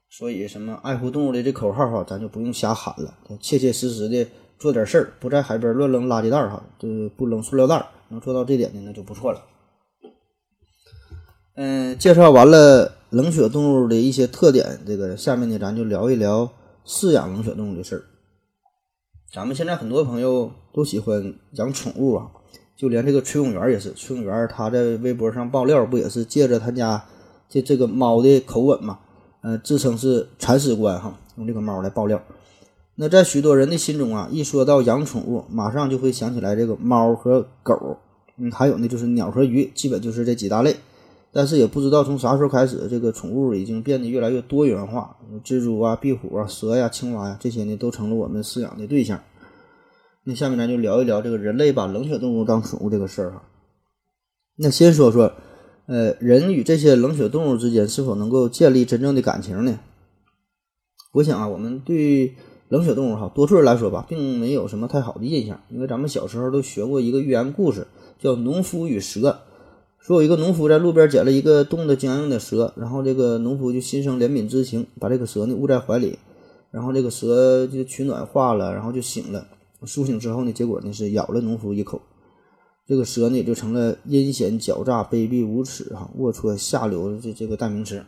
[0.07, 4.27] 所以什么爱护动物的这口号哈，咱就不用瞎喊了，切切实实的
[4.59, 9.41] 做点事儿，不在海边乱扔垃圾袋哈，就不扔塑料袋，能做到这点的那就不错了。
[11.55, 16.47] 嗯，介绍完了冷血动物的一些特点，这个下面呢咱就聊一聊
[16.85, 18.03] 饲养冷血动物的事儿。
[19.33, 22.27] 咱们现在很多朋友都喜欢养宠物啊。
[22.75, 27.03] 就连这个崔永元也是，崔永元他在微博上爆料，不也是借着他家
[27.49, 28.99] 这这个猫的口吻嘛？
[29.41, 32.21] 呃，自称是铲屎官哈，用这个猫来爆料。
[32.93, 37.97] 那在许多人的心中啊，一说到养宠物，马上就会想起来这个猫和狗，
[38.37, 40.75] 嗯，还有呢就是鸟和鱼，基本就是这几大类。
[41.33, 49.19] 但是也不知道从啥时候开始，这个宠物已经变得越来越多元化，蜘蛛啊、壁虎啊、蛇呀、青蛙呀，这些呢都成了我们饲养的对象。
[50.23, 53.43] 那下面咱就聊一聊这个人类把冷血动物当宠物这个事儿哈。
[54.55, 55.33] 那先说说，
[55.87, 59.79] 呃，人与这些冷血动物之间是否能够建立真正的感情呢？
[61.13, 62.35] 我想啊，我们对
[62.69, 67.87] 冷血动物哈，多数人来说吧，并没有什么太好的印象，因为咱们小时候都学过一个寓言故事，
[68.19, 69.19] 叫《农夫与蛇》，
[70.05, 76.19] 说有一个农夫在路边捡了一个冻得僵硬的蛇，然后这个农夫就心生怜悯之情，把这个蛇呢捂在怀里，
[76.71, 79.47] 然后这个蛇就取暖化了，然后就醒了。
[79.85, 82.01] 苏醒之后呢，结果呢是咬了农夫一口，
[82.85, 88.03] 这个蛇呢也就成了阴险狡诈、卑鄙无耻、哈龌龊下流的这这个代名词。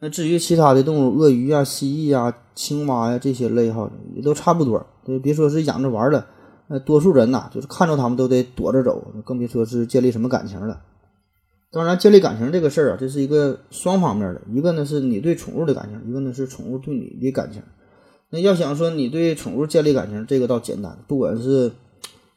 [0.00, 4.84] 那至于其他的动物，鳄鱼啊、蜥蜴啊、青蛙呀、这些类哈，也都差不多。
[5.22, 6.26] 别说是养着玩了，
[6.66, 10.80] 那多数人呐，就是看着它们都得躲着走，更别说是建立什么感情了。
[11.74, 17.60] 当然，建立感情这个事儿啊，这是一个双方面的，一个呢是你对宠物的感情，一个呢是宠物对你的感情。
[18.30, 21.72] 那要想说你对宠物建立感情，这个倒简单，不管是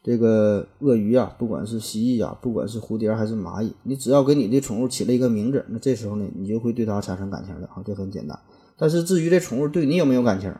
[0.02, 8.39] 这个鳄鱼啊，不管是蜥蜴啊，不管是蝴蝶还是蚂蚁，你只要给你的宠物起了一个名字，那这时候呢，你就会对它产生感情了啊，这很简单。
[8.76, 10.52] 但是至于这宠物对你有没有感情，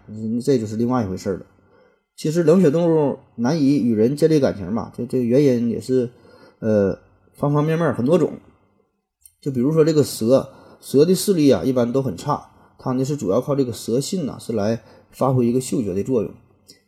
[0.44, 1.46] 这就是另外一回事了。
[2.16, 6.12] 其实冷血动物难以与人建立感情嘛，这这个原因也是
[6.60, 7.00] 呃
[7.34, 8.34] 方方面面很多种。
[9.48, 10.50] 就比如说这个蛇，
[10.82, 16.30] 蛇的视力啊一般都很差，它呢是主要靠这个蛇信呐是来发挥一个嗅觉的作用。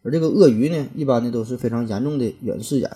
[0.04, 2.92] 而这个鳄鱼呢，一般呢都是非常严重的远视眼。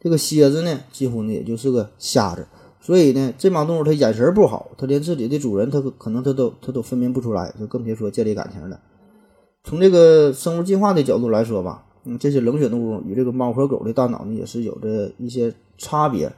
[0.00, 2.46] 这个蝎子呢，几乎呢也就是个瞎子。
[2.80, 8.78] 所以呢，这帮动物它眼神不好，它连自己的主人它可能它都它都分辨不出来，就更别说建立感情了。
[9.64, 16.32] 从这个生物进化的角度来说吧，嗯，这些冷血动物与这个猫和狗的大脑呢也是有着一些差别。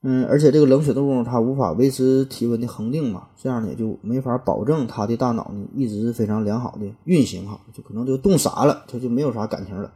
[0.00, 9.92] 嗯，而且这个冷血动物它无法维持体温的恒定嘛，这样呢也就没法保证它的大脑呢一直非常良好的运行哈，就可能就冻傻了，它就没有啥感情了。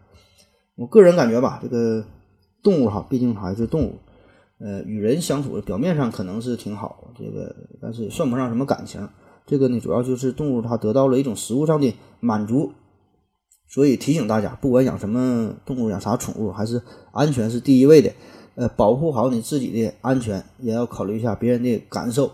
[0.75, 2.05] 我个人感觉吧，这个
[2.65, 4.01] 动物哈，毕竟还是动物，
[4.59, 9.09] 呃，与人相处表面上可能是挺好，这个但是算不上什么感情。
[9.47, 12.73] 这个呢，主要就是动物它得到了一种食物上的满足，
[13.69, 18.11] 所以提醒大家，不管养什么动物，养啥宠物，还是安全是第一位的。
[18.55, 22.31] 呃，保护好你自己的安全，也要考虑一下别人的感受，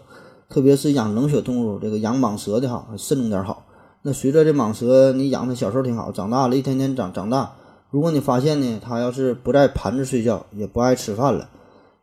[0.48, 3.64] 特别是养冷血动物，这个养蟒蛇的哈，慎重点好。
[4.02, 7.54] 那随着这蟒蛇，你养它小时候挺好，长大了，一天天长长大，
[7.90, 11.48] 如果你发现呢，它要是不在盘子睡觉，也不爱吃饭了，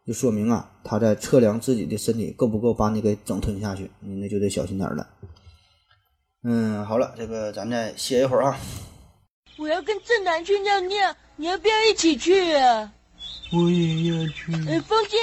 [0.06, 5.08] 就说明啊，它在测量自己的身体够不够把你给整吞下去，你那就得小心点了。
[6.44, 8.58] 嗯，好了，这个咱再歇一会儿啊。
[9.58, 12.94] 我要跟正南去尿尿，你要不要一起去啊？
[13.54, 14.52] 我也要去。
[14.68, 15.18] 哎，风姐，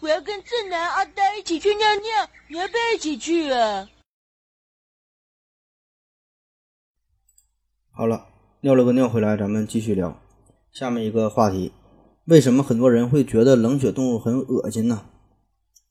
[0.00, 3.88] 我要跟正南、阿呆一起去尿尿，你要不要一起去啊？
[7.90, 8.26] 好了，
[8.60, 10.20] 尿了个尿回来，咱们继续聊
[10.72, 11.72] 下面一个话题：
[12.26, 15.06] 为什么很多人会觉得冷血动物很恶心呢？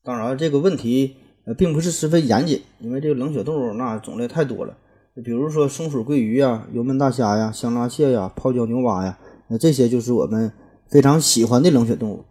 [0.04, 4.78] 当然，这个问题呃并不是十分严谨，因为这个冷血动物那种类太多了，
[5.23, 10.54] 比如说松鼠、桂鱼呀、油焖大虾呀、香辣蟹呀、泡椒牛蛙呀，那这些就是我们。
[10.89, 12.23] 非常喜欢的冷血动物，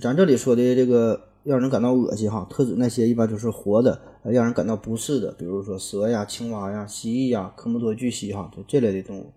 [0.00, 9.32] 咱这里说的这个让人感到恶心哈，特指那些一般就是活的，让人感到不适的，比如说蛇呀、青蛙呀、蜥蜴呀、科莫多巨蜥哈，就这类的动物。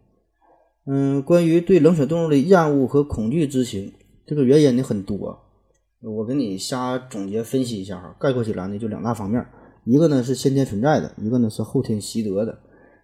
[0.85, 3.93] 嗯，关于对冷血动物的厌恶和恐惧之情，
[4.25, 5.37] 这个原因呢很多，
[6.01, 9.45] 我给你瞎总结分析一下哈，概括起来呢就两大方面，
[9.85, 12.57] 一个呢是先天存在的，一个呢是后天习得的。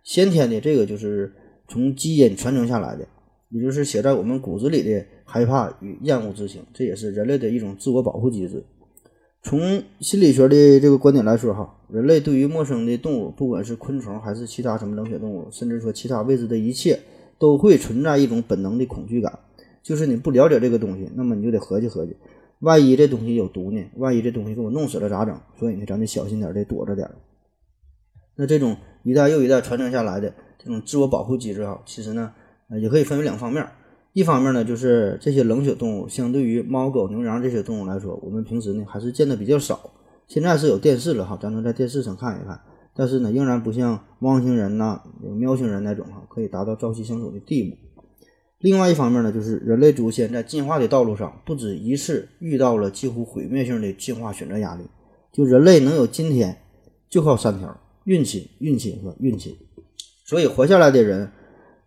[0.04, 1.34] 先天的这个就是
[1.67, 3.08] 从基因传承下来的。
[3.54, 8.63] 也就是写在我们骨子里的害怕与厌恶之情，这也是人类的一种自我保护机制。
[9.44, 17.00] 从心理学的这个观点来说，哈，人类对于陌生的动物，不管是昆虫还是其他什么冷血动物，甚至说其他未知的一切，
[17.38, 19.38] 都会存在一种本能的恐惧感。
[19.84, 22.16] 就是你不了解这个东西，那么你就得合计合计，
[22.60, 23.84] 万一这东西有毒呢？
[23.98, 25.39] 万一这东西给我弄死了咋整？
[25.60, 27.08] 所以呢，咱得小心点，得躲着点。
[28.36, 32.34] 那这种一代又一代传承下来的这种自我保护机制，哈，其实呢。
[32.80, 33.66] 也可以分为两方面，
[34.14, 39.92] 一方面呢，就是这些冷血动物相对于猫狗牛羊这些动物来说，我们平时呢还是见的比较少。
[40.28, 42.60] 现在是有电视了哈，咱能在电视上看一看，
[42.96, 45.02] 但是呢，仍然不像汪星人呐、
[45.38, 47.76] 喵星人那种哈，可以达到朝夕相处的地步。
[48.60, 54.84] 另外一方面呢，就是人类祖先在进化的道路上不止一次遇到了几乎毁灭性的进化选择压力，
[55.32, 56.56] 就人类能有今天，
[57.10, 59.58] 就靠三条：运气、运气和运气。
[60.26, 61.32] 所以活下来的人。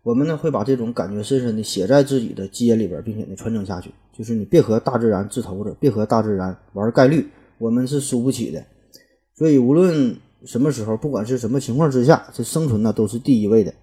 [0.07, 3.91] 我们呢会把这种感觉深深的写在自己的基因里边，并且呢传承下去。
[4.17, 8.63] 就是你别和大自然自投着，别和大自然玩概率，我们是输不起的。
[9.35, 10.15] 所以无论
[10.45, 13.73] 什么时候，不管是什么情况之下，这生存呢都是第一位的。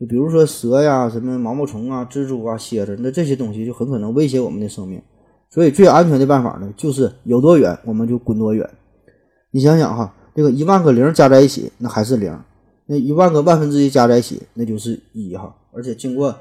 [0.00, 5.02] 就比如说蛇呀、什么毛毛虫啊、蜘蛛啊、蝎子，那这些东西就很可能威胁我们的生命。
[5.50, 8.66] 所以最安全的办法呢，就是有多远我们就滚多远。
[9.50, 12.32] 你想想哈，这个一万个零加在一起，那还是零；
[12.86, 15.54] 那一万个万分之一加在一起，那就是一哈。
[15.74, 16.34] 而且经过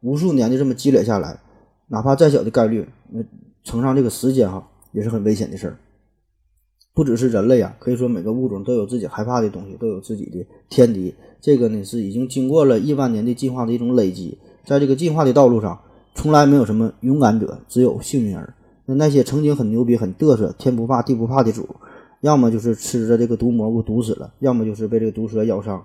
[0.00, 1.40] 无数年的这么积累下来，
[1.88, 3.22] 哪怕再小的概率，那
[3.64, 5.76] 乘上这个时间哈，也是很危险的事儿。
[6.94, 11.14] 不只是人类啊，可以说每个物种都有自己害怕的东西，都有自己的天敌。
[11.40, 15.78] 这个呢是已经经过了亿万年的进化的一种累积，在这个进化的道路上，
[16.14, 18.54] 从来没有什么勇敢者，只有幸运儿。
[18.86, 21.68] 那那些曾经很牛逼、很嘚瑟、天不怕地不怕的主，
[22.22, 25.84] 要么就是吃着这个毒蘑菇毒死了，要么就是被这个毒蛇咬伤，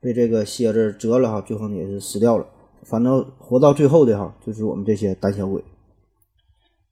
[0.00, 2.46] 被这个蝎子蛰了哈，最后呢也是死掉了。
[2.82, 5.62] 反正活到最后的哈，就是我们这些胆小鬼。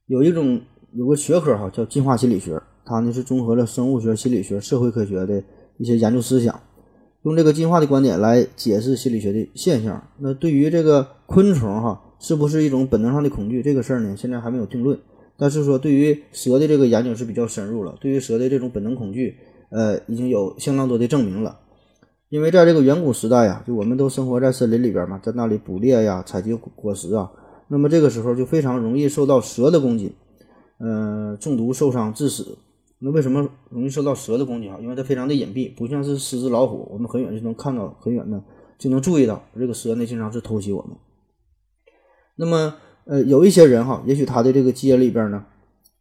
[0.05, 0.61] 有一种
[0.93, 5.43] 有个学科哈，叫进化心理学，它呢是综合了生物学、心理学、社会科学的
[5.77, 6.61] 一些研究思想，
[7.23, 10.07] 用这个进化的观点来解释心理学的现象。
[10.19, 14.15] 那对于这个昆虫哈，是不是一种本能上的恐惧这个事儿呢？
[14.15, 14.99] 现在还没有定论。
[15.37, 19.37] 但是说对于蛇的这个研究是比较深入了，对于蛇的这种本能恐惧，
[19.71, 21.57] 呃，已经有相当多的证明了。
[22.29, 27.31] 因为在这个远古时代呀，就我们都生活在森林里边嘛，在那里捕猎呀、采集果实啊。
[27.67, 30.13] 那么这个时候就非常容易受到蛇的攻击，
[30.77, 32.57] 呃，中毒、受伤、致死。
[32.99, 34.77] 那为什么容易受到蛇的攻击啊？
[34.81, 38.43] 因为它非常的隐蔽，不像是狮子、老虎，我们很远就能看到，很远的
[38.77, 40.91] 就能注意到这个蛇呢，经常是偷袭我们。
[42.35, 45.45] 那么，呃，有一些人哈，也许他的这个基因里边呢，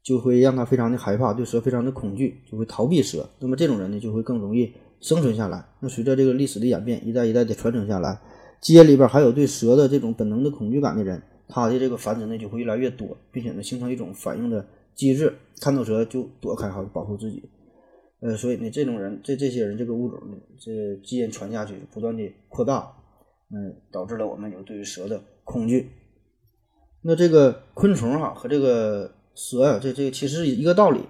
[0.02, 3.26] 就会让他非常的害怕，对蛇非常的恐惧，就会逃避蛇。
[3.38, 5.64] 那么这种人呢，就会更容易生存下来。
[5.80, 8.18] 那随着这个历史的演变，一代一代的传承下来，
[8.60, 11.22] 基因里边还有对蛇的这种本能的恐惧感的人。
[11.48, 17.42] 他的这个繁殖呢就会越来越多，并且呢形成一种反应的机制，看到蛇就躲开哈，保护自己。
[18.20, 22.92] 呃，所以呢这种人，这这些人这个物种呢，这基因传下去，不断的扩大，
[23.50, 25.90] 嗯，导致了我们有对于蛇的恐惧。
[27.02, 31.00] 那这个昆虫哈和这个蛇呀，这这其实一个道理。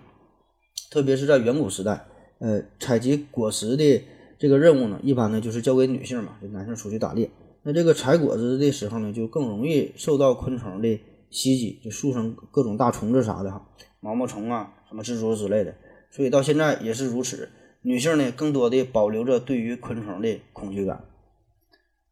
[0.90, 2.06] 特别是在远古时代，
[2.38, 4.04] 呃，采集果实的
[4.38, 7.30] 这个任务呢，一般呢就是交给女性嘛，就男性出去打猎。
[7.62, 13.68] 那这个采果子的时候呢，就更容易受到昆虫的袭击，就树上各种大虫子啥的哈，
[14.00, 15.74] 毛毛虫啊，什么蜘蛛之类的，
[16.10, 17.48] 所以到现在也是如此。
[17.82, 21.04] 女性呢，更多的保留着对于昆虫的恐惧感。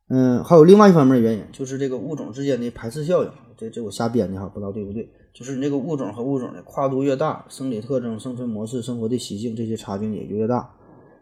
[0.09, 3.31] 嗯，还有另外一方面的原因，就是这个物种之间的排斥效应。
[3.57, 5.09] 这这我瞎编的哈，不知道对不对？
[5.37, 10.75] 就是你这个物种和物种的跨度越大，生理特征、生存模式、生活的习性这些差距也就越大。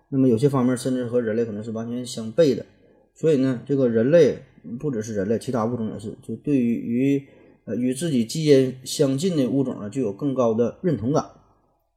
[0.09, 2.65] 那么有些方面甚至和人类可能是完全相悖的。
[3.13, 4.39] 所以呢，这个人类
[4.79, 7.27] 不只是人类，其他物种也是，就对于
[7.65, 11.25] 呃与自己基因相近的物种呢，就有更高的认同感。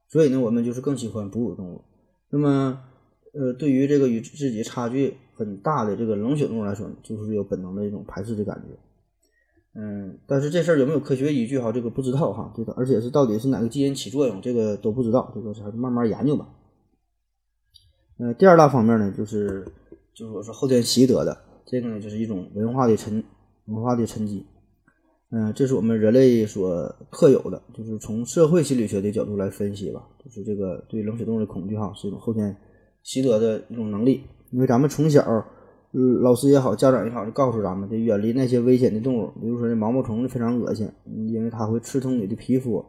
[0.07, 1.83] 所以呢，我们就是更喜欢哺乳动物。
[2.31, 2.81] 那么，
[3.33, 8.75] 呃，对于这个与自己差距很大的这个冷血动物来说，就是有本能的一种排斥的感觉。
[9.79, 11.71] 嗯，但是这事儿有没有科学依据哈？
[11.71, 12.51] 这个不知道哈。
[12.57, 15.31] 这个而且是到底是哪个基因起作用，这个都不知道。
[15.35, 16.49] 这个还是慢慢研究吧。
[18.17, 19.65] 呃，第二大方面呢，就是。
[20.17, 23.23] 就是我说后天习得的，这个呢就是一种文化的沉
[23.65, 24.43] 文化的沉积，
[25.29, 32.57] 嗯，这是我们人类所特有的，就是从社会心理学的角度来分析吧，就是这个对冷血动物的恐惧哈，是一种后天
[33.03, 34.23] 习得的一种能力。
[34.49, 35.21] 因为咱们从小，
[36.21, 42.85] 老师也好，家长也好，就告诉咱们，得远离那些危险的动物，比如说这毛毛虫就非常恶心，因为它会刺痛你的皮肤，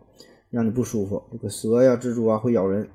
[0.50, 1.22] 让你不舒服。
[1.32, 2.86] 这个蛇呀、蜘蛛啊会咬人，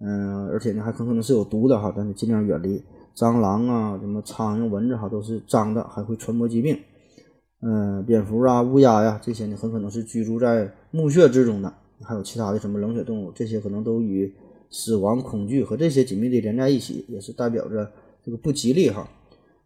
[0.00, 2.82] 嗯，而且呢还很可能是有毒的哈，咱得尽量远离。
[3.14, 6.76] 蟑螂啊，什么苍蝇、蚊子哈，都是脏的，还会传播疾病。
[7.62, 11.72] 嗯，蝙蝠啊、乌鸦呀，这些呢，很可能是居住在墓穴之中的。
[12.02, 14.30] 还有其他的什么冷血动物，这些可能都与
[14.68, 17.90] 死亡、恐惧和这些紧密的连在一起，也是代表着
[18.22, 19.08] 这个不吉利哈。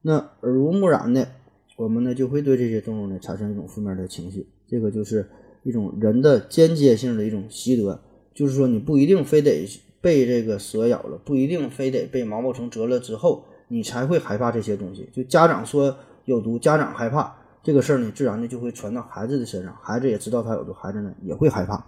[0.02, 1.28] 那耳濡目染的，
[1.76, 4.46] 我们呢就会对这些动物呢产生一种负面的情绪。
[4.66, 5.28] 这个就是
[5.62, 8.00] 一种人的间接性的一种习得，
[8.34, 9.66] 就是说你不一定非得。
[10.00, 15.08] 被这个蛇咬了，不一定非得被毛毛虫蛰了之后，你才会害怕这些东西。
[15.12, 17.34] 就家长说有毒，家长害怕
[17.64, 21.84] 这个事儿呢，自然的就会传到孩子的身上，孩子也知道他有毒，孩子呢也会害怕。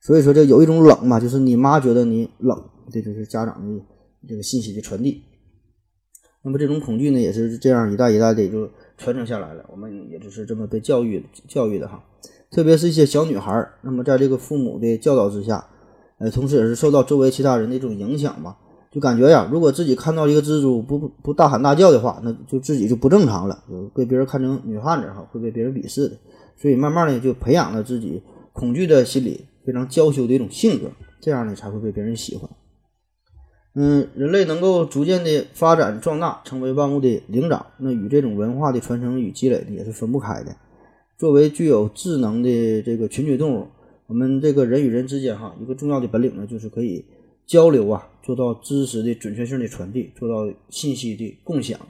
[0.00, 2.58] 所以说，这有一种冷嘛，就是你妈觉得你冷，
[2.90, 3.84] 这就是家长的
[4.26, 5.22] 这个信息的传递。
[6.44, 9.64] 那么这种恐惧呢，也是这样一代一代的就传承下来了。
[9.72, 12.04] 我们也就是这么被教育教育的哈，
[12.50, 15.66] 特别是一些小女孩，那么在这个父母的教导之下。
[16.18, 18.56] 呃，同时也是受到周围其他人的一种影响吧，
[18.92, 26.16] 就感觉呀，如果自己看到一个蜘蛛不不大喊大叫的话，那就自己就不正常了，就被别人看成女汉子哈，会被别人鄙视的。
[26.56, 30.88] 所以慢慢的就培养了自己恐惧的心理，非常娇羞的一种性格，
[31.20, 32.48] 这样呢才会被别人喜欢。
[33.74, 40.54] 嗯，人类能够逐渐的发展壮大，成为万物的灵长，那与这种文化的传承与积累呢也是分不开的。
[41.18, 43.66] 作为具有智能的这个群居动物。
[44.06, 47.02] 我们这个人与人之间，哈，一个重要的本领呢，就是可以
[47.46, 51.80] 交流啊，做到知识的准确性的传递，做到信息的共享。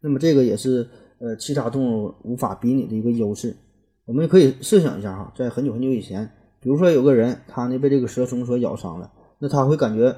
[0.00, 0.88] 那么这个也是
[1.18, 3.56] 呃其他动物无法比拟的一个优势。
[4.04, 9.10] 我们可以设想一下哈，在很久很久以前，比如说有个人他呢被这个蛇虫所咬伤了，
[9.40, 10.14] 那他会感觉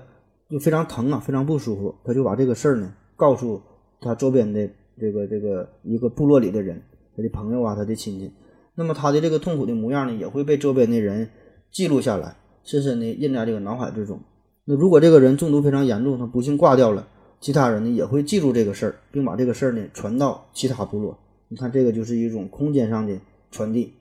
[0.51, 3.61] 就非常疼啊，非常不舒服，他就把这个事儿呢告诉
[4.01, 4.69] 他周边的
[5.01, 6.83] 这个这个一个部落里的人，
[7.17, 8.31] 他的朋友啊，他的亲戚。
[8.75, 11.31] 那么他的这个痛苦的模样呢，也会被周边的人
[11.71, 14.21] 记录下来，深深的印在这个脑海之中。
[14.65, 17.07] 那如果这个人中毒非常严重，他不幸挂掉了，
[17.41, 21.19] 其他人呢也会记住这个事儿，并把这个事儿呢传到其他部落。
[21.49, 23.17] 你看，这个就是一种空间上的
[23.51, 23.93] 传递。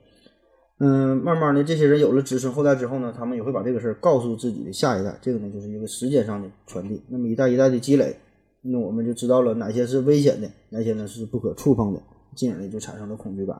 [0.86, 5.16] 嗯，慢慢的，这些人有了子孙后代之后呢，他们也会把这个事儿告诉自己的下一代。
[5.22, 7.02] 这个呢，就是一个时间上的传递。
[7.08, 8.14] 那么一代一代的积累，
[8.60, 12.02] 那我们就知道了哪些是危险的，哪些呢是不可触碰的，
[12.36, 13.58] 进而呢就产生了恐惧感。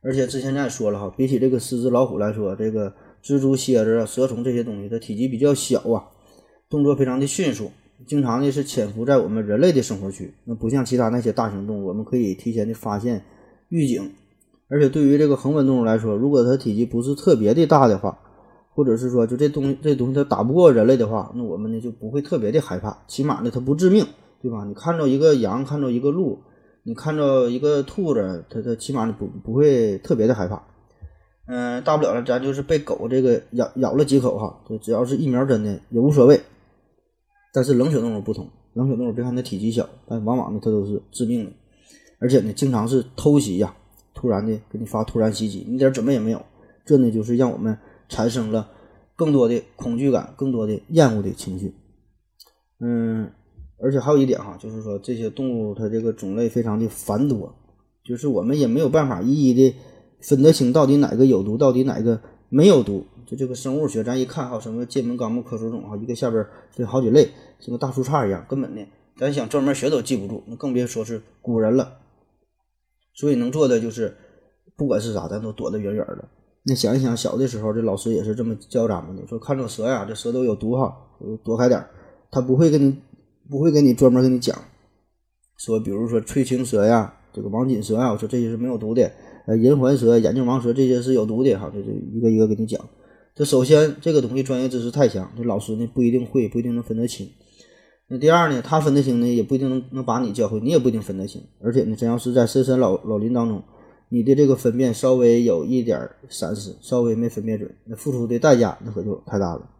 [0.00, 6.04] 而且之前咱也说了哈，比起这个狮子、老虎来说，这个蜘蛛、蝎子啊、蛇虫这些东西，它体积比较小啊，
[6.70, 7.72] 动作非常的迅速，
[8.06, 10.32] 经常呢是潜伏在我们人类的生活区。
[10.44, 13.24] 那不像其他那些大型动物，我们可以提前的发现、
[13.70, 14.12] 预警。
[14.68, 18.18] 而且对于这个恒温动物来说，如果它体积不是特别的大的话，
[18.74, 24.04] 或者是说就这东这东西它打不过人类的话，那我们呢就不会特别的害怕，起码呢它不致命，
[24.42, 24.64] 对吧？
[24.64, 26.40] 你看着一个羊，看着一个鹿，
[26.82, 30.62] 你看着一个兔子，它它起码呢不不会特别的害怕。
[31.46, 36.40] 嗯，大不了呢，咱就是被狗这个咬咬了几口哈，就只要是疫苗针的也无所谓。
[37.52, 41.52] 但是冷血动物不同，冷血动物别看它体积小，但往往呢它都是致命的，
[42.18, 43.76] 而且呢经常是偷袭呀。
[44.14, 46.40] 突然的给你发突然袭击，你一点准备也没有，
[46.86, 47.76] 这呢就是让我们
[48.08, 48.70] 产生了
[49.16, 51.74] 更多的恐惧感，更多的厌恶的情绪。
[52.80, 53.30] 嗯，
[53.82, 57.54] 而且还有一点哈，就是说这些动物它这个种类非常的繁多，
[58.04, 59.76] 就是我们也没有办法一一的
[60.20, 63.04] 分得清到底哪个有毒，到底哪个没有毒。
[63.26, 68.82] 就这个生物学，咱一看哈，什么界门纲目科属种哈，一个下边分好几类，像个大树杈一样，根本呢
[69.16, 72.00] 咱想专门学都记不住，那更别说是古人了。
[73.14, 74.14] 所以能做的就是，
[74.76, 76.28] 不管是啥，咱都躲得远远的。
[76.64, 80.94] 那想一想，小的时候这老师也是这么教咱们的，说看着蛇呀，这蛇都有毒哈，
[81.44, 81.84] 躲开点
[82.30, 82.96] 他不会跟你，
[83.48, 84.56] 不会跟你专门跟你讲，
[85.56, 89.10] 说比如说翠青蛇呀，这个王锦蛇呀，我说这些是没有毒的。
[89.46, 92.80] 呃，银环蛇、眼镜王蛇这些是有毒的哈，这这一个一个跟你讲。
[93.34, 97.28] 这首先这个东西专业知识太强，这老师呢不一定会，不一定能分得清。
[98.06, 101.42] 那第二呢，他分得清呢，也不一定能能把你教会，你也不一定分得清。
[101.62, 103.62] 而且呢，真要是在深山老老林当中，
[104.10, 109.70] 你的这个分辨稍微有一点闪失，稍微没分辨准，那付出的代价那可就太大了。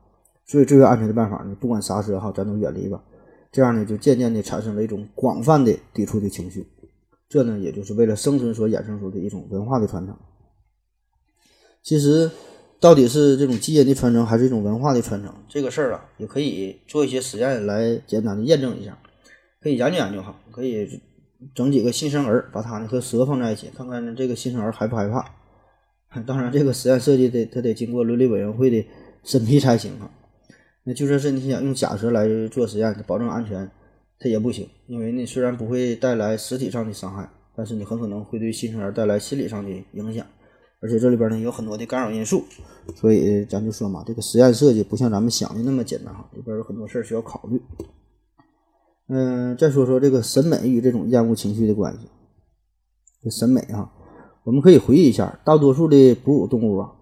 [0.47, 3.05] 所以最为安全的办法呢，不管啥蛇哈，咱都远离吧。
[3.53, 6.67] 这样呢，就渐渐的产生了一种广泛的抵触的情绪。
[7.29, 10.17] 这呢，也就是为了生存所衍生出的一种文化的传承。
[11.83, 12.31] 其实。
[12.81, 15.35] 到底是这种基因的传承，还是一种文化的传承？
[15.49, 18.99] 这个事儿啊，也可以做一些实验来简单的验证一下，
[19.61, 20.39] 可以研究研究哈。
[20.51, 21.01] 可以
[21.55, 25.25] 整几个新生儿，把它呢和蛇放在一起，看看这个新生儿害不害怕。
[26.27, 28.87] 当然，这个实验设计得它得经过伦理委员会的
[29.25, 30.11] 审批才行哈。
[30.85, 33.69] 那就算是你想用假蛇来做实验，保证安全，
[34.19, 40.25] 它也不行，因为呢虽然不会带来实体上的伤害，但是你很可能会对新生儿带来心理上的影响。
[40.81, 42.45] 而且这里边呢有很多的干扰因素，
[42.97, 47.61] 所以咱就说嘛，这个实验设计不像咱们想的那么简单哈，里边有很多事儿需要考虑。
[49.09, 52.01] 嗯，再说说这个审美与这种厌恶情绪的关系。
[53.23, 53.91] 这审美啊，
[54.45, 56.93] 我们可以回忆一下，大多数的哺乳动物啊，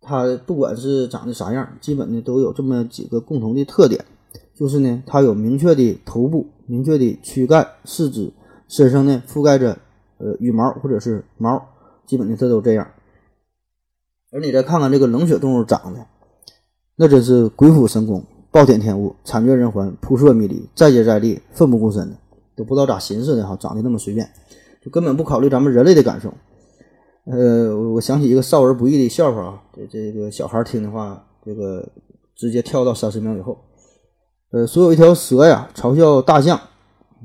[0.00, 4.02] 它不管是长得啥样，基本呢都有这么几个共同的特点，
[4.54, 8.32] 就是呢它有明确的头部、明确的躯干、四肢，
[8.68, 9.78] 身上呢覆盖着
[10.18, 11.62] 呃羽毛或者是毛，
[12.06, 12.86] 基本的它都这样。
[14.30, 16.06] 而你再看看这个冷血动物长得，
[16.96, 22.16] 那真是鬼斧神工、暴殄天物、惨绝人寰、扑朔迷离、再接再厉、奋不顾身的，
[22.56, 24.30] 都不知道咋寻思的哈，长得那么随便，
[24.82, 26.32] 就根本不考虑咱们人类的感受。
[27.24, 31.86] 呃，我想起一个少儿不宜的笑话啊，这这个小孩听的话，这个
[32.34, 33.58] 直接跳到三十秒以后。
[34.50, 36.58] 呃，说有一条蛇呀，嘲笑大象，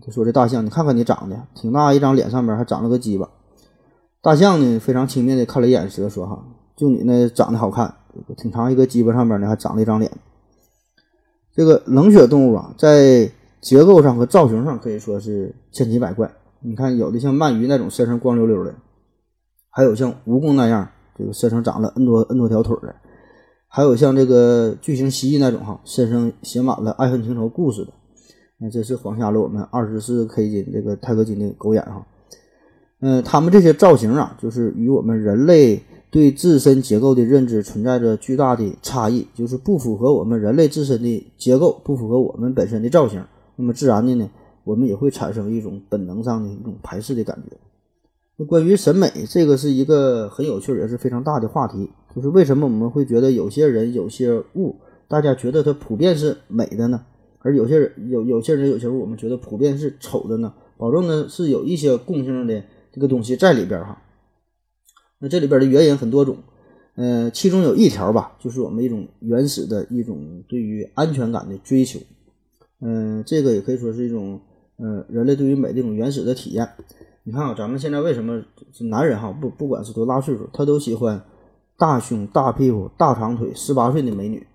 [0.05, 3.29] 就说这大象，你看看你长得挺大一张脸，上面还长了个鸡巴。
[4.27, 6.43] 大象呢，非常轻蔑的看了一眼蛇，说哈。
[6.75, 7.95] 就你那长得好看，
[8.35, 10.11] 挺长一个鸡巴上面呢，还长了一张脸。
[11.53, 16.29] 这个冷血动物啊，在结构上和造型上可以说是千奇百怪。
[16.59, 18.75] 你看，有的像鳗鱼那种身上光溜溜的，
[19.69, 22.93] 还有像蜈蚣那样，这个身上长了 n 多 n 多条腿的，
[23.69, 27.93] 还有像这个巨型蜥蜴那种哈，身上写满了爱恨情仇故事的。
[28.57, 32.05] 那这是黄瞎了我们二十四 K 金这个钛合金的狗眼哈。
[32.99, 35.81] 嗯，他们这些造型啊，就是与我们人类。
[36.09, 43.21] 对自身结构的认知存在着巨大的差异，就是不符合我们人类自身的结构，不符合我们本身的造型。
[43.57, 44.29] 那么自然的呢，
[44.63, 47.57] 我们也会产生一种本能上的一种排斥的感觉。
[48.37, 51.89] 那关于审美，这个是一个很有趣也是非常大的话题。
[52.15, 54.77] 就是为什么我们会觉得有些人、有些物，
[55.09, 57.01] 大家觉得它普遍是美的呢？
[57.39, 60.53] 而有些人、有有些人、有些物，我们觉得普遍是丑的呢？
[60.77, 62.63] 保证呢是有一些共性的
[62.97, 64.01] 这个东西在里边哈。
[65.19, 66.37] 那这里边的原因很多种，
[66.95, 71.99] 呃，其中有一条吧，就是我们一种原始的一种对于安全感的追求。
[72.81, 74.41] 嗯、这个也可以说是一种
[74.77, 76.67] 呃人类对于美的一种原始的体验。
[77.23, 78.43] 你看啊，咱们现在为什么
[78.73, 81.23] 是男人哈，不不管是多大岁数，他都喜欢
[81.77, 84.47] 大胸、大屁股、大长腿、十八岁的美女。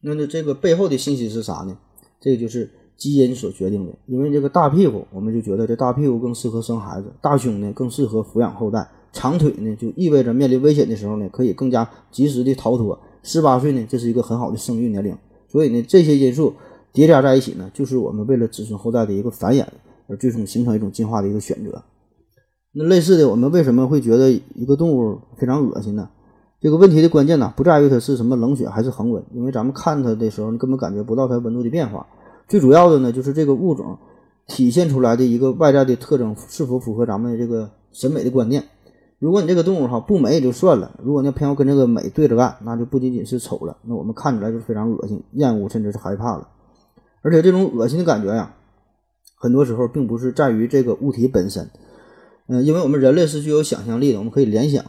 [0.00, 1.76] 那那这个背后的信息是啥呢？
[2.20, 3.92] 这个就是基因所决定的。
[4.06, 8.80] 因为这个大屁股，我们就觉得这大屁股更适合生孩子；大胸呢，更适合抚养后代；
[9.12, 12.98] 长腿呢，就意味着面临危险的时候呢，可以更加及时的逃脱。
[13.22, 15.16] 十八岁呢，这是一个很好的生育年龄。
[15.48, 16.54] 所以呢，这些因素
[16.92, 19.64] 叠加在一起呢，就是我们为了子孙后代的一个繁衍
[20.08, 21.82] 而最终形成一种进化的一个选择。
[22.72, 26.08] 那类似的，我们为什么会觉得一个动物非常恶心呢？
[26.60, 32.06] 这个问题的关键呢，不在于它是什么冷血还是恒温，因为咱们看它的时候，你根本感觉不到它温度的变化。
[32.48, 33.98] 最主要的呢，就是这个物种
[34.46, 38.64] 体现出来的一个外在的特征是否符合咱们这个审美的观念。
[39.18, 46.48] 如果你这个动物哈不美也就算了，如果你偏要跟这个美对着干，那就不仅仅是丑了，那我们看起来就是非常恶心、厌恶，甚至是害怕了。
[47.22, 48.54] 而且这种恶心的感觉呀，
[49.36, 51.70] 很多时候并不是在于这个物体本身，
[52.48, 54.84] 嗯、因为我们人类是具有想象力的，我们可以联想，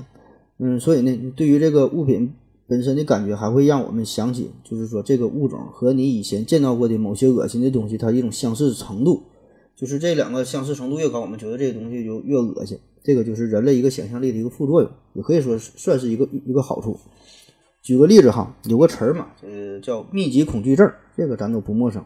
[0.60, 2.34] 嗯，所以呢，对于这个物品
[2.68, 9.24] 本身的感觉，还会让我们想起，就是说这个物种和你以前见到过的某些恶心的东西，它一种相似程度，
[9.76, 12.78] 就是这两个相似程度越高，我们觉得这个东西就越恶心。
[13.04, 16.98] 这个就是人类一个想象力的一个副作用，也可以说算是一个一个好处。
[17.84, 22.04] 举个例子哈，有个词儿嘛，呃，叫密集恐惧症，这个咱都不陌生，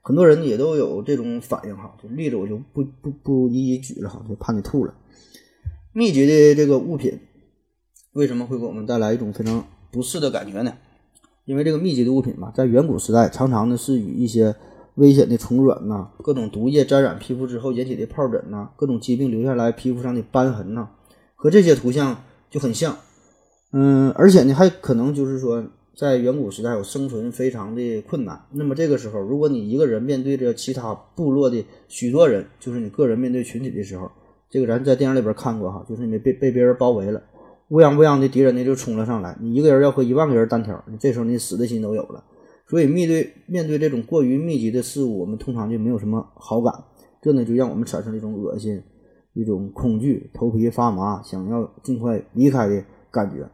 [0.00, 1.94] 很多人也都有这种反应哈。
[2.02, 4.92] 就例子我就不不不一一举了哈，就怕你吐了。
[5.92, 7.16] 密集的这个物品
[8.14, 10.72] 为什么会给我们带来一种非常不适的感觉呢？
[11.44, 14.54] 因为这个密集的物品嘛，在远古时代常常呢是与一些
[14.96, 20.88] 危险的虫卵呐、各种毒液沾染皮肤之后引起的疱疹呐、各种疾病留下来皮肤上的斑痕呐、
[21.34, 22.96] 和这些图像就很像。
[23.72, 25.64] 嗯，而且呢，还可能就是说，
[25.96, 28.40] 在远古时代，有生存非常的困难。
[28.52, 34.10] 那么这个时候，如果你一个人面对着其他部落的许多人，就是你个人面对群体的时候，
[34.50, 37.22] 这个咱在电影里边看过哈，就是你被被别人包围了，
[37.70, 42.24] 乌泱乌泱的敌人呢就冲了上来，你一个人要和一万个人单挑，你这时候你死的心都有了。
[42.68, 46.72] 所以面对面对这种过于密集的事物，我们通常就没有什么好感，
[47.22, 48.82] 这呢就让我们产生一种恶心、
[49.34, 53.48] 一种恐惧、头皮发麻、想要尽快离开的感觉。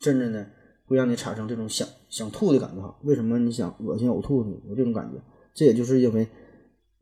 [0.00, 0.46] 甚至呢，
[0.86, 2.96] 会让你产生这种想想吐的感觉哈。
[3.04, 4.56] 为什么你想恶心呕吐呢？
[4.66, 5.20] 有这种感觉，
[5.52, 6.26] 这也就是因为，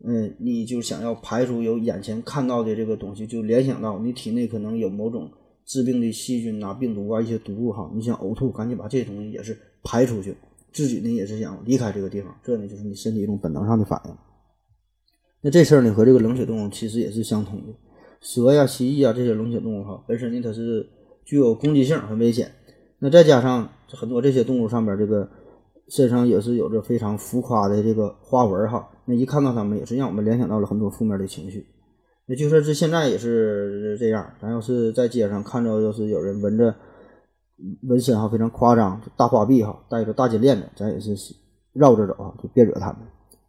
[0.05, 5.31] 嗯，你就想要排除有眼前看到的这个东西，就联想到你体内可能有某种
[5.67, 10.37] 致病的细菌啊、病毒啊一些毒物哈，你想呕吐，赶紧把这些东西也是排出去，
[10.73, 14.15] 自己呢也是想离开这个地方，这呢就是你身体一种本能上的反应。
[15.41, 17.75] 那这事儿呢和这个冷血动物其实也是相通的，
[18.21, 20.89] 蛇呀、蜥蜴啊这些冷血动物哈，本身呢它是
[21.25, 22.51] 具有攻击性很危险。
[23.01, 25.29] 那再加上很多这些动物上边这个
[25.89, 31.67] 身上也是有着非常浮夸的这个花纹哈，那一看到它们也是让我们联想到了很多负面的情绪。
[32.29, 36.75] 那就说是现在也是这样，咱要是在街上看着要是有人纹着
[37.89, 41.17] 纹身哈，非常夸张，大花臂哈，带着大金链子，咱也是
[41.73, 42.97] 绕着走啊，就别惹他们。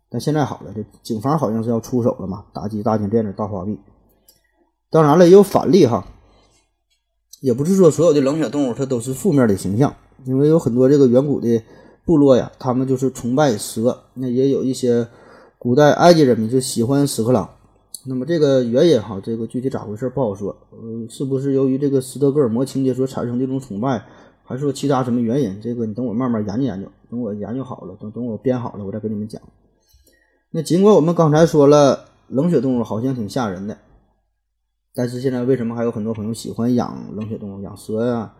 [0.10, 3.80] 但现在好了，这警方好像是要出手了嘛，打击大金链子、大花臂。
[4.92, 6.06] 当然了，也有反例哈。
[7.42, 11.64] 也不是说所有的冷血动物它都是负面的形象，因为有很多这个远古的
[12.06, 14.04] 部落呀，他们就是崇拜蛇。
[14.14, 15.08] 那也有一些
[15.58, 17.50] 古代埃及人民就喜欢屎壳郎。
[18.10, 20.56] 那么这个原因哈，这个具体咋回事不好说。
[20.72, 24.02] 呃，是不是由于这个斯德哥尔摩情节所产生的一种崇拜，
[24.46, 25.60] 还是说其他什么原因？
[25.62, 29.42] 这个你等我慢慢研究研究，等我研究好了，等等我编好了，我再跟你们讲。
[30.52, 33.78] 那尽管我们刚才说了，冷血动物好像挺吓人的。
[34.96, 38.34] 但是现在为什么还有很多朋友喜欢养冷血动物，养蛇呀、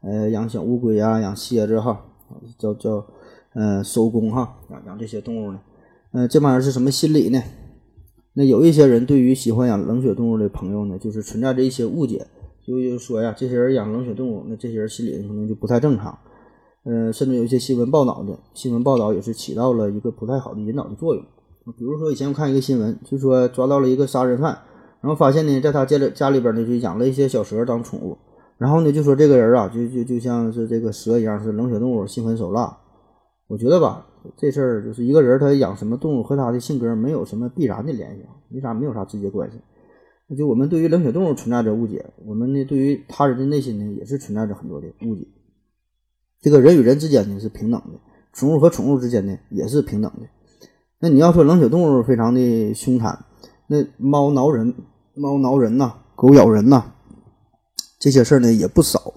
[0.00, 2.04] 呃，养小乌龟呀、养蝎子哈，
[2.56, 3.04] 叫叫
[3.54, 5.60] 呃收工哈，养养这些动物呢？
[6.12, 7.42] 呃，这玩意是什么心理呢？
[8.38, 12.24] 那有一些人对于喜欢养冷血动物的朋友呢，就是存在着一些误解，
[12.64, 16.16] 就就说呀，这些人养冷血动物，那这些人心理可能就不太正常。
[16.84, 21.24] 呃，甚至有一些新闻报道的新闻报道也是起到了一个不太好的引导的作用。
[21.76, 24.56] 比如说以前我看一个新闻，就说抓到了一个杀人犯。
[25.00, 28.16] 然后发现呢，在他家里家里边呢，就养了一些小蛇当宠物。
[28.56, 32.78] 然后呢，就说这个人啊，就就就像是这个蛇一样，是冷血动物，心狠手辣。
[33.48, 39.58] 我觉得吧，这事儿就是一个人他养什么动物和他的性格没有什么必然的联系，没啥没有啥直接关系。
[40.36, 45.26] 就我们对于冷血动物存在着误解，我们呢对于他人的内心呢也是存在着很多的误解。
[46.40, 47.98] 这个人与人之间呢是平等的，
[48.32, 50.28] 宠物和宠物之间呢也是平等的。
[51.00, 53.24] 那你要说冷血动物非常的凶残。
[53.68, 54.74] 那猫挠人，
[55.14, 56.92] 猫挠人呐，狗咬人呐，
[57.98, 59.14] 这些事儿呢也不少。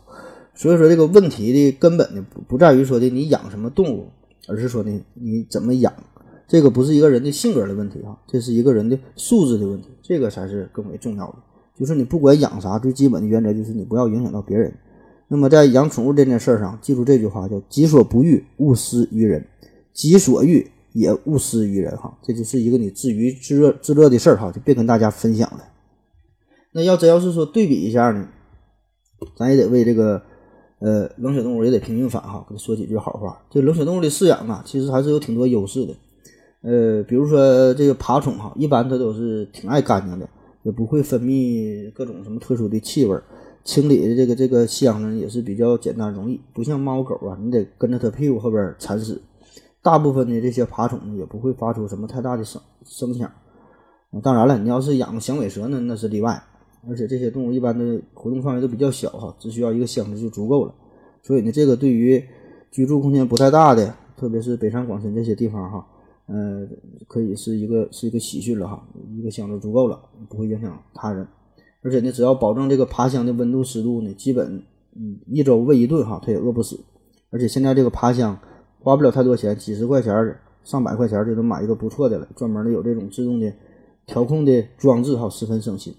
[0.54, 4.12] 所以说这个问题的根本呢不不在于说的你养什么动物，
[4.52, 5.92] 而是说呢你怎么养。
[6.48, 11.36] 这个不是一个人的性格的问题啊，这是一个人的素质的问题，这个才是更为重要的。
[11.74, 14.74] 就是你不管养啥，最基本的原则就是你不要影响到别人。
[15.30, 19.42] 那么在养宠物这件事上，记住这句话叫“己所不欲，勿施于人；
[19.94, 25.64] 己所欲，也勿施于人”哈，这就是一个你自娱自乐自乐的事儿哈，就别跟大家分享了。
[26.74, 28.28] 那要真要是说对比一下呢，
[29.38, 30.22] 咱也得为这个
[30.82, 33.42] 呃冷血动物也得平平反哈，给他说几句好话。
[33.50, 35.94] 这冷血动物的饲养啊，其实还是有挺多优势的。
[36.64, 40.28] 呃，比如说这个爬虫哈，一般它都是挺爱干净的，
[40.64, 43.18] 也不会分泌各种什么特殊的气味，
[43.64, 49.22] 清理的这个这个香呢也是比较简单容易，不像猫狗啊，你得跟着它屁股后边铲屎。
[49.84, 53.32] 大部分的这些爬虫也不会发出什么太大的声声响。
[54.22, 56.44] 当然了，你要是养响尾蛇呢，那是例外。
[56.90, 60.74] 而且这些动物一般的活动范围都比较小哈，只需要一个箱子就足够了。
[61.22, 62.24] 所以呢，这个对于
[62.72, 65.88] 居住空间不太大的，特别是北上广深这些地方哈。
[66.28, 66.66] 呃，
[67.08, 68.82] 可以是一个是一个喜讯了哈，
[69.18, 71.28] 一个箱子足够了，不会影响他人。
[71.84, 74.64] 而且呢，只要保证这个爬箱的温度湿度呢，基本
[74.96, 76.80] 嗯一周喂一顿哈，它也饿不死。
[77.32, 78.38] 而且现在这个爬箱
[78.80, 80.14] 花不了太多钱，几十块钱、
[80.64, 83.52] 上百块钱就能买一个不错的了，专门的有这种自动的
[84.06, 85.94] 调控的装置哈，十分省心。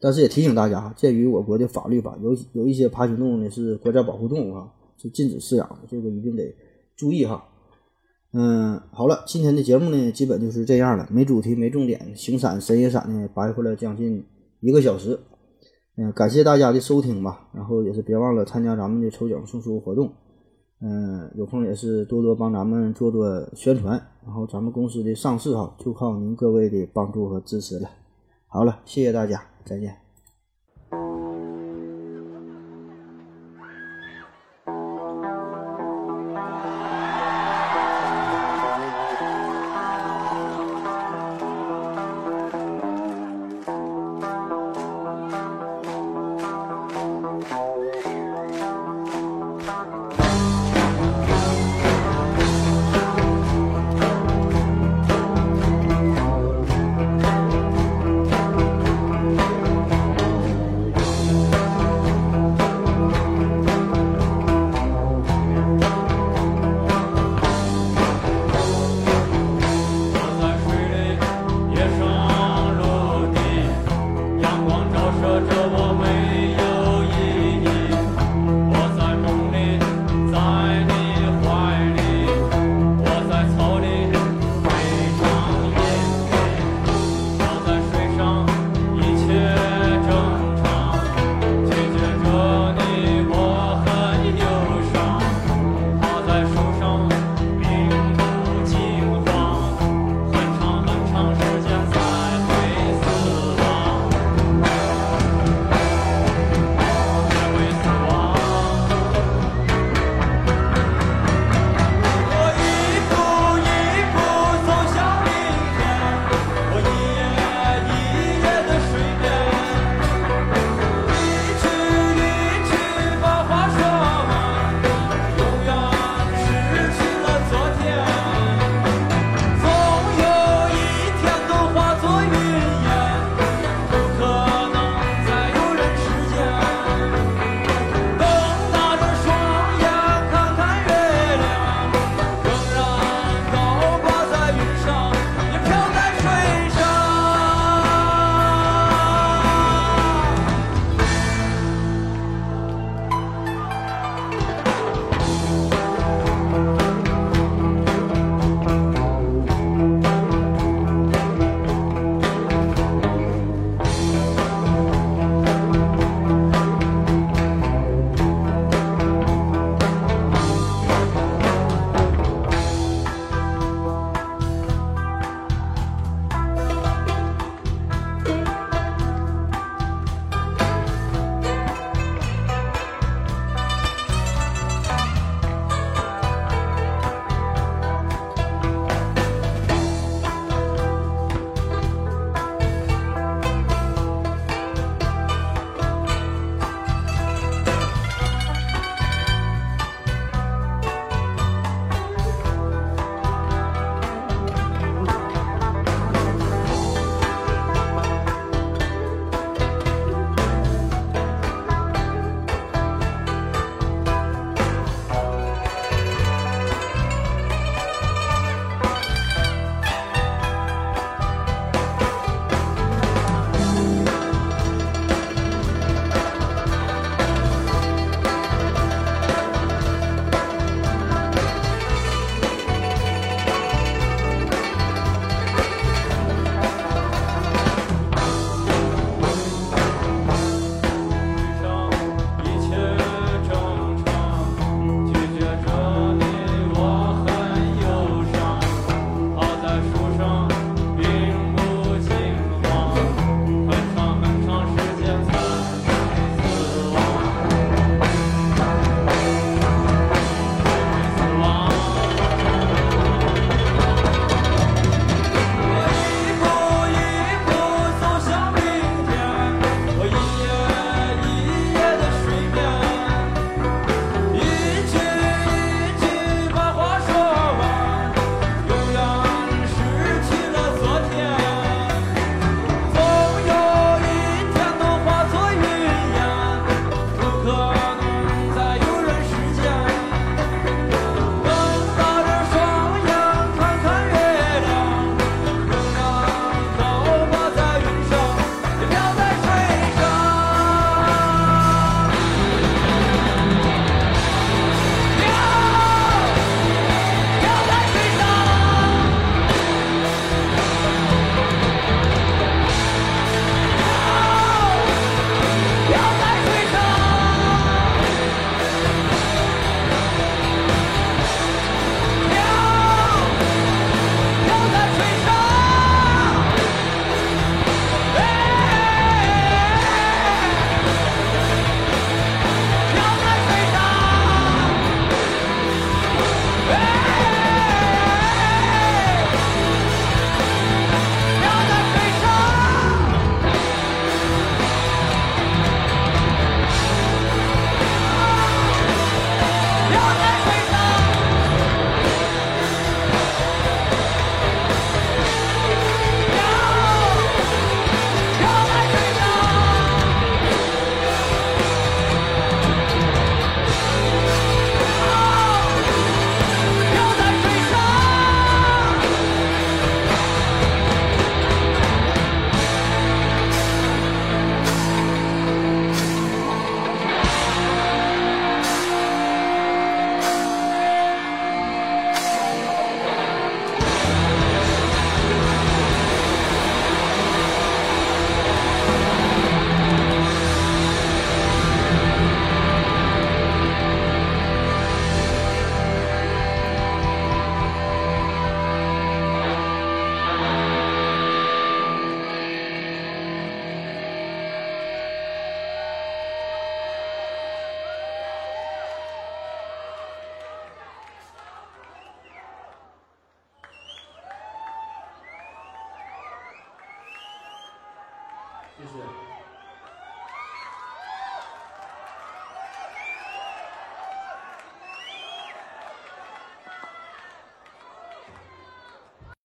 [0.00, 6.54] 但是也提醒大家哈，鉴于我国的法律吧，有有一些爬行动物呢是国家保护动物哈，是禁止饲养的，这个一定得
[6.96, 7.44] 注意哈。
[8.32, 14.24] 嗯，好了，今天的节目呢，基本就是这样了，没主题，没重点，形散神也散呢，白活了将近
[14.60, 15.18] 一个小时。
[15.96, 20.12] 嗯，感谢大家的收听吧，然后也是别忘了参加咱们的抽奖送书活动。
[20.80, 27.90] 嗯，有空也是多多帮咱们做做宣传，然后咱们公司的上市哈，就靠您各位的帮助和支持了。
[28.46, 29.99] 好了，谢谢大家，再见。